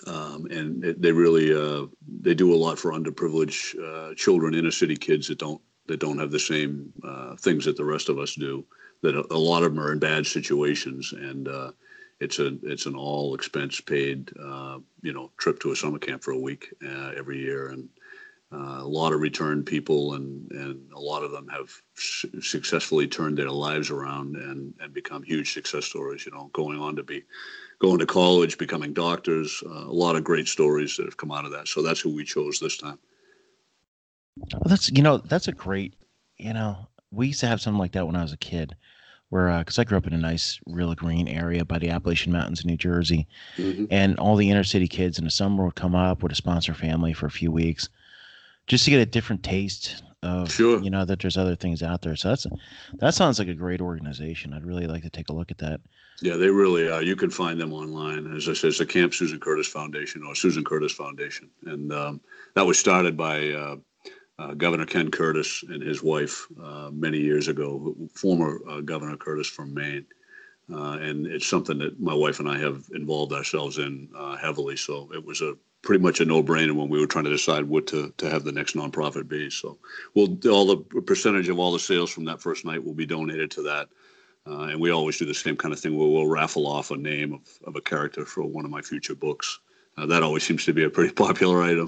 Um, 0.07 0.45
and 0.51 0.83
it, 0.85 1.01
they 1.01 1.12
really 1.12 1.53
uh, 1.53 1.88
they 2.21 2.33
do 2.33 2.53
a 2.53 2.55
lot 2.55 2.79
for 2.79 2.93
underprivileged 2.93 4.15
children, 4.15 4.53
inner 4.53 4.71
city 4.71 4.95
kids 4.95 5.27
that 5.27 5.39
don't 5.39 5.62
that 5.89 5.99
don't 5.99 6.19
have 6.19 6.32
the 6.32 6.39
same 6.39 6.93
things 7.39 7.65
that 7.65 7.75
the 7.75 7.84
rest 7.84 8.08
of 8.08 8.17
us 8.17 8.36
do. 8.36 8.65
That 9.02 9.15
a, 9.15 9.25
a, 9.34 9.38
lot 9.38 9.63
of 9.63 9.75
them 9.75 9.84
are 9.84 9.91
in 9.91 9.99
bad 9.99 10.25
situations, 10.25 11.13
and 11.13 11.47
it's 12.19 12.39
a 12.39 12.58
it's 12.63 12.86
an 12.86 12.95
all 12.95 13.34
expense 13.34 13.80
paid 13.80 14.32
uh, 14.41 14.80
you 15.02 15.13
know 15.13 15.32
trip 15.38 15.60
to 15.60 15.71
a 15.71 15.75
summer 15.75 15.99
camp 15.99 16.23
for 16.23 16.32
a 16.32 16.39
week 16.39 16.73
uh, 16.86 17.12
every 17.17 17.39
year 17.39 17.69
and 17.69 17.88
uh, 18.52 18.80
a 18.82 18.88
lot 18.88 19.13
of 19.13 19.21
return 19.21 19.63
people 19.63 20.15
and 20.15 20.52
and 20.52 20.91
a 20.93 20.99
lot 20.99 21.23
of 21.23 21.32
them 21.32 21.47
have 21.47 21.71
su- 21.95 22.41
successfully 22.41 23.08
turned 23.08 23.38
their 23.38 23.49
lives 23.49 23.89
around 23.89 24.36
and 24.36 24.73
and 24.82 24.93
become 24.93 25.23
huge 25.23 25.54
success 25.54 25.86
stories 25.86 26.25
you 26.25 26.32
know 26.32 26.49
going 26.54 26.80
on 26.80 26.95
to 26.95 27.04
be 27.04 27.23
going 27.80 27.99
to 27.99 28.06
college 28.06 28.58
becoming 28.58 28.93
doctors 28.93 29.63
uh, 29.65 29.86
a 29.86 29.93
lot 29.93 30.15
of 30.15 30.23
great 30.23 30.47
stories 30.47 30.97
that 30.97 31.06
have 31.06 31.17
come 31.17 31.32
out 31.32 31.45
of 31.45 31.52
that 31.52 31.67
so 31.67 31.82
that's 31.82 32.02
who 32.02 32.13
we 32.13 32.23
chose 32.23 32.60
this 32.60 32.78
time 32.78 32.99
that's 34.65 34.91
you 34.91 35.02
know 35.02 35.17
that's 35.17 35.47
a 35.47 35.52
great 35.52 35.93
you 36.38 36.54
know 36.54 36.88
we 37.12 37.28
used 37.28 37.39
to 37.39 37.47
have 37.47 37.62
something 37.62 37.80
like 37.80 37.91
that 37.93 38.06
when 38.06 38.15
i 38.15 38.21
was 38.21 38.34
a 38.34 38.38
kid 38.38 38.75
where 39.30 39.58
because 39.60 39.78
uh, 39.78 39.82
I 39.82 39.86
grew 39.86 39.97
up 39.97 40.08
in 40.08 40.13
a 40.13 40.17
nice, 40.17 40.60
real 40.65 40.93
green 40.95 41.28
area 41.28 41.63
by 41.63 41.80
the 41.80 41.89
Appalachian 41.89 42.32
Mountains 42.32 42.62
in 42.62 42.67
New 42.67 42.78
Jersey, 42.78 43.28
mm-hmm. 43.58 43.86
and 43.91 44.17
all 44.19 44.36
the 44.36 44.49
inner 44.49 44.63
city 44.63 44.88
kids 44.88 45.17
in 45.17 45.23
the 45.23 45.32
summer 45.32 45.65
would 45.65 45.75
come 45.75 45.95
up 45.95 46.23
with 46.23 46.32
a 46.32 46.36
sponsor 46.36 46.73
family 46.73 47.13
for 47.13 47.28
a 47.28 47.32
few 47.32 47.52
weeks, 47.52 47.89
just 48.67 48.86
to 48.86 48.91
get 48.91 48.99
a 48.99 49.06
different 49.06 49.43
taste 49.43 50.04
of 50.21 50.52
sure. 50.52 50.82
you 50.82 50.89
know 50.89 51.06
that 51.06 51.19
there's 51.19 51.38
other 51.38 51.56
things 51.56 51.82
out 51.82 52.02
there. 52.02 52.15
So 52.15 52.30
that's 52.30 52.47
that 52.95 53.13
sounds 53.13 53.39
like 53.39 53.47
a 53.47 53.54
great 53.54 53.82
organization. 53.82 54.54
I'd 54.54 54.65
really 54.65 54.88
like 54.88 55.04
to 55.04 55.10
take 55.10 55.30
a 55.30 55.34
look 55.34 55.52
at 55.52 55.60
that. 55.60 55.80
Yeah, 56.21 56.36
they 56.36 56.49
really 56.49 56.89
are. 56.89 57.02
You 57.02 57.15
can 57.15 57.30
find 57.30 57.62
them 57.62 57.71
online. 57.71 58.36
As 58.36 58.49
I 58.49 58.54
said, 58.54 58.69
it's 58.69 58.80
the 58.80 58.86
Camp 58.86 59.13
Susan 59.13 59.39
Curtis 59.39 59.67
Foundation 59.67 60.23
or 60.23 60.36
Susan 60.36 60.63
Curtis 60.63 60.91
Foundation, 60.91 61.49
and 61.65 61.93
um, 61.93 62.21
that 62.56 62.65
was 62.65 62.80
started 62.80 63.15
by. 63.15 63.49
Uh, 63.49 63.75
uh, 64.39 64.54
Governor 64.54 64.86
Ken 64.86 65.12
Curtis 65.12 65.63
and 65.67 65.84
his 65.84 66.02
wife 66.02 66.47
uh, 66.63 66.89
many 66.91 67.19
years 67.19 67.49
ago, 67.49 67.93
former 68.13 68.60
uh, 68.69 68.80
Governor 68.80 69.17
Curtis 69.17 69.47
from 69.47 69.73
Maine. 69.73 70.06
Uh, 70.71 70.93
and 71.02 71.28
it's 71.28 71.47
something 71.47 71.80
that 71.80 71.99
my 71.99 72.13
wife 72.13 72.39
and 72.39 72.47
I 72.47 72.58
have 72.60 72.86
involved 72.93 73.34
ourselves 73.34 73.80
in 73.80 74.08
uh, 74.15 74.38
heavily. 74.38 74.78
So 74.78 75.10
it 75.13 75.25
was 75.25 75.41
a 75.41 75.58
pretty 75.82 76.02
much 76.02 76.21
a 76.21 76.25
no-brainer 76.25 76.73
when 76.73 76.89
we 76.89 76.99
were 76.99 77.08
trying 77.08 77.25
to 77.25 77.32
decide 77.32 77.63
what 77.63 77.88
to, 77.88 78.13
to 78.17 78.30
have 78.30 78.43
the 78.43 78.52
next 78.52 78.75
nonprofit 78.75 79.28
be. 79.28 79.49
So 79.49 79.78
we'll 80.13 80.38
all 80.49 80.67
the 80.67 80.78
percentage 81.02 81.49
of 81.49 81.60
all 81.60 81.71
the 81.71 81.80
sales 81.80 82.12
from 82.12 82.25
that 82.25 82.41
first 82.41 82.65
night 82.65 82.84
will 82.84 82.93
be 82.93 83.06
donated 83.06 83.52
to 83.52 83.63
that. 83.63 83.89
And 84.45 84.82
we 84.82 84.89
always 84.89 85.19
do 85.19 85.25
the 85.25 85.34
same 85.34 85.56
kind 85.56 85.73
of 85.73 85.80
thing 85.80 85.95
where 85.95 86.08
we'll 86.08 86.25
raffle 86.25 86.65
off 86.65 86.89
a 86.89 86.97
name 86.97 87.34
of, 87.34 87.41
of 87.65 87.75
a 87.75 87.82
character 87.82 88.25
for 88.25 88.43
one 88.43 88.65
of 88.65 88.71
my 88.71 88.82
future 88.82 89.13
books. 89.13 89.60
that 89.95 90.23
always 90.23 90.43
seems 90.43 90.65
to 90.65 90.73
be 90.73 90.86
a 90.86 90.89
pretty 90.89 91.13
popular 91.25 91.62
item. 91.62 91.88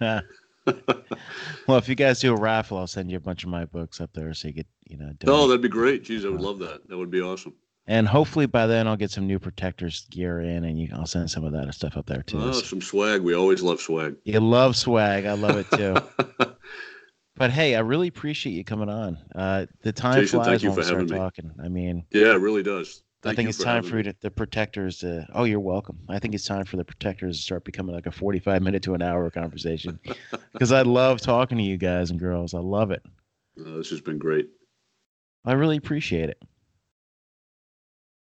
well, 0.66 1.78
if 1.78 1.88
you 1.88 1.94
guys 1.94 2.20
do 2.20 2.34
a 2.34 2.36
raffle, 2.36 2.78
I'll 2.78 2.86
send 2.86 3.10
you 3.10 3.16
a 3.16 3.20
bunch 3.20 3.44
of 3.44 3.50
my 3.50 3.64
books 3.64 4.00
up 4.00 4.10
there 4.12 4.32
so 4.34 4.48
you 4.48 4.54
get, 4.54 4.66
you 4.84 4.96
know. 4.96 5.12
Donate. 5.18 5.28
Oh, 5.28 5.48
that'd 5.48 5.62
be 5.62 5.68
great. 5.68 6.04
Jeez, 6.04 6.24
I 6.24 6.28
would 6.28 6.40
love 6.40 6.58
that. 6.60 6.88
That 6.88 6.98
would 6.98 7.10
be 7.10 7.20
awesome. 7.20 7.54
And 7.86 8.06
hopefully 8.06 8.46
by 8.46 8.66
then 8.66 8.86
I'll 8.86 8.96
get 8.96 9.10
some 9.10 9.26
new 9.26 9.38
protectors 9.38 10.06
gear 10.10 10.40
in, 10.40 10.64
and 10.64 10.78
you, 10.78 10.88
I'll 10.94 11.06
send 11.06 11.30
some 11.30 11.44
of 11.44 11.52
that 11.52 11.74
stuff 11.74 11.96
up 11.96 12.06
there 12.06 12.22
too. 12.22 12.38
Oh, 12.40 12.52
some 12.52 12.80
swag. 12.80 13.22
We 13.22 13.34
always 13.34 13.62
love 13.62 13.80
swag. 13.80 14.16
You 14.24 14.38
love 14.40 14.76
swag. 14.76 15.26
I 15.26 15.32
love 15.32 15.56
it 15.56 15.66
too. 15.76 15.96
but 17.36 17.50
hey, 17.50 17.74
I 17.74 17.80
really 17.80 18.06
appreciate 18.08 18.52
you 18.52 18.64
coming 18.64 18.88
on. 18.88 19.18
Uh, 19.34 19.66
the 19.82 19.92
time 19.92 20.20
Jason, 20.20 20.42
flies 20.42 20.62
when 20.62 20.76
we 20.76 20.82
start 20.84 21.08
talking. 21.08 21.50
I 21.62 21.68
mean, 21.68 22.04
yeah, 22.12 22.32
it 22.32 22.40
really 22.40 22.62
does. 22.62 23.02
Thank 23.22 23.34
I 23.34 23.36
think 23.36 23.48
it's 23.50 23.58
time 23.58 23.82
for 23.82 24.02
to, 24.02 24.14
the 24.20 24.30
protectors 24.30 24.98
to. 24.98 25.26
Oh, 25.34 25.44
you're 25.44 25.60
welcome. 25.60 25.98
I 26.08 26.18
think 26.18 26.34
it's 26.34 26.44
time 26.44 26.64
for 26.64 26.78
the 26.78 26.84
protectors 26.84 27.36
to 27.36 27.42
start 27.42 27.64
becoming 27.64 27.94
like 27.94 28.06
a 28.06 28.10
45 28.10 28.62
minute 28.62 28.82
to 28.84 28.94
an 28.94 29.02
hour 29.02 29.28
conversation 29.30 30.00
because 30.52 30.72
I 30.72 30.82
love 30.82 31.20
talking 31.20 31.58
to 31.58 31.64
you 31.64 31.76
guys 31.76 32.10
and 32.10 32.18
girls. 32.18 32.54
I 32.54 32.60
love 32.60 32.90
it. 32.90 33.02
Uh, 33.60 33.76
this 33.76 33.90
has 33.90 34.00
been 34.00 34.18
great. 34.18 34.48
I 35.44 35.52
really 35.52 35.76
appreciate 35.76 36.30
it. 36.30 36.42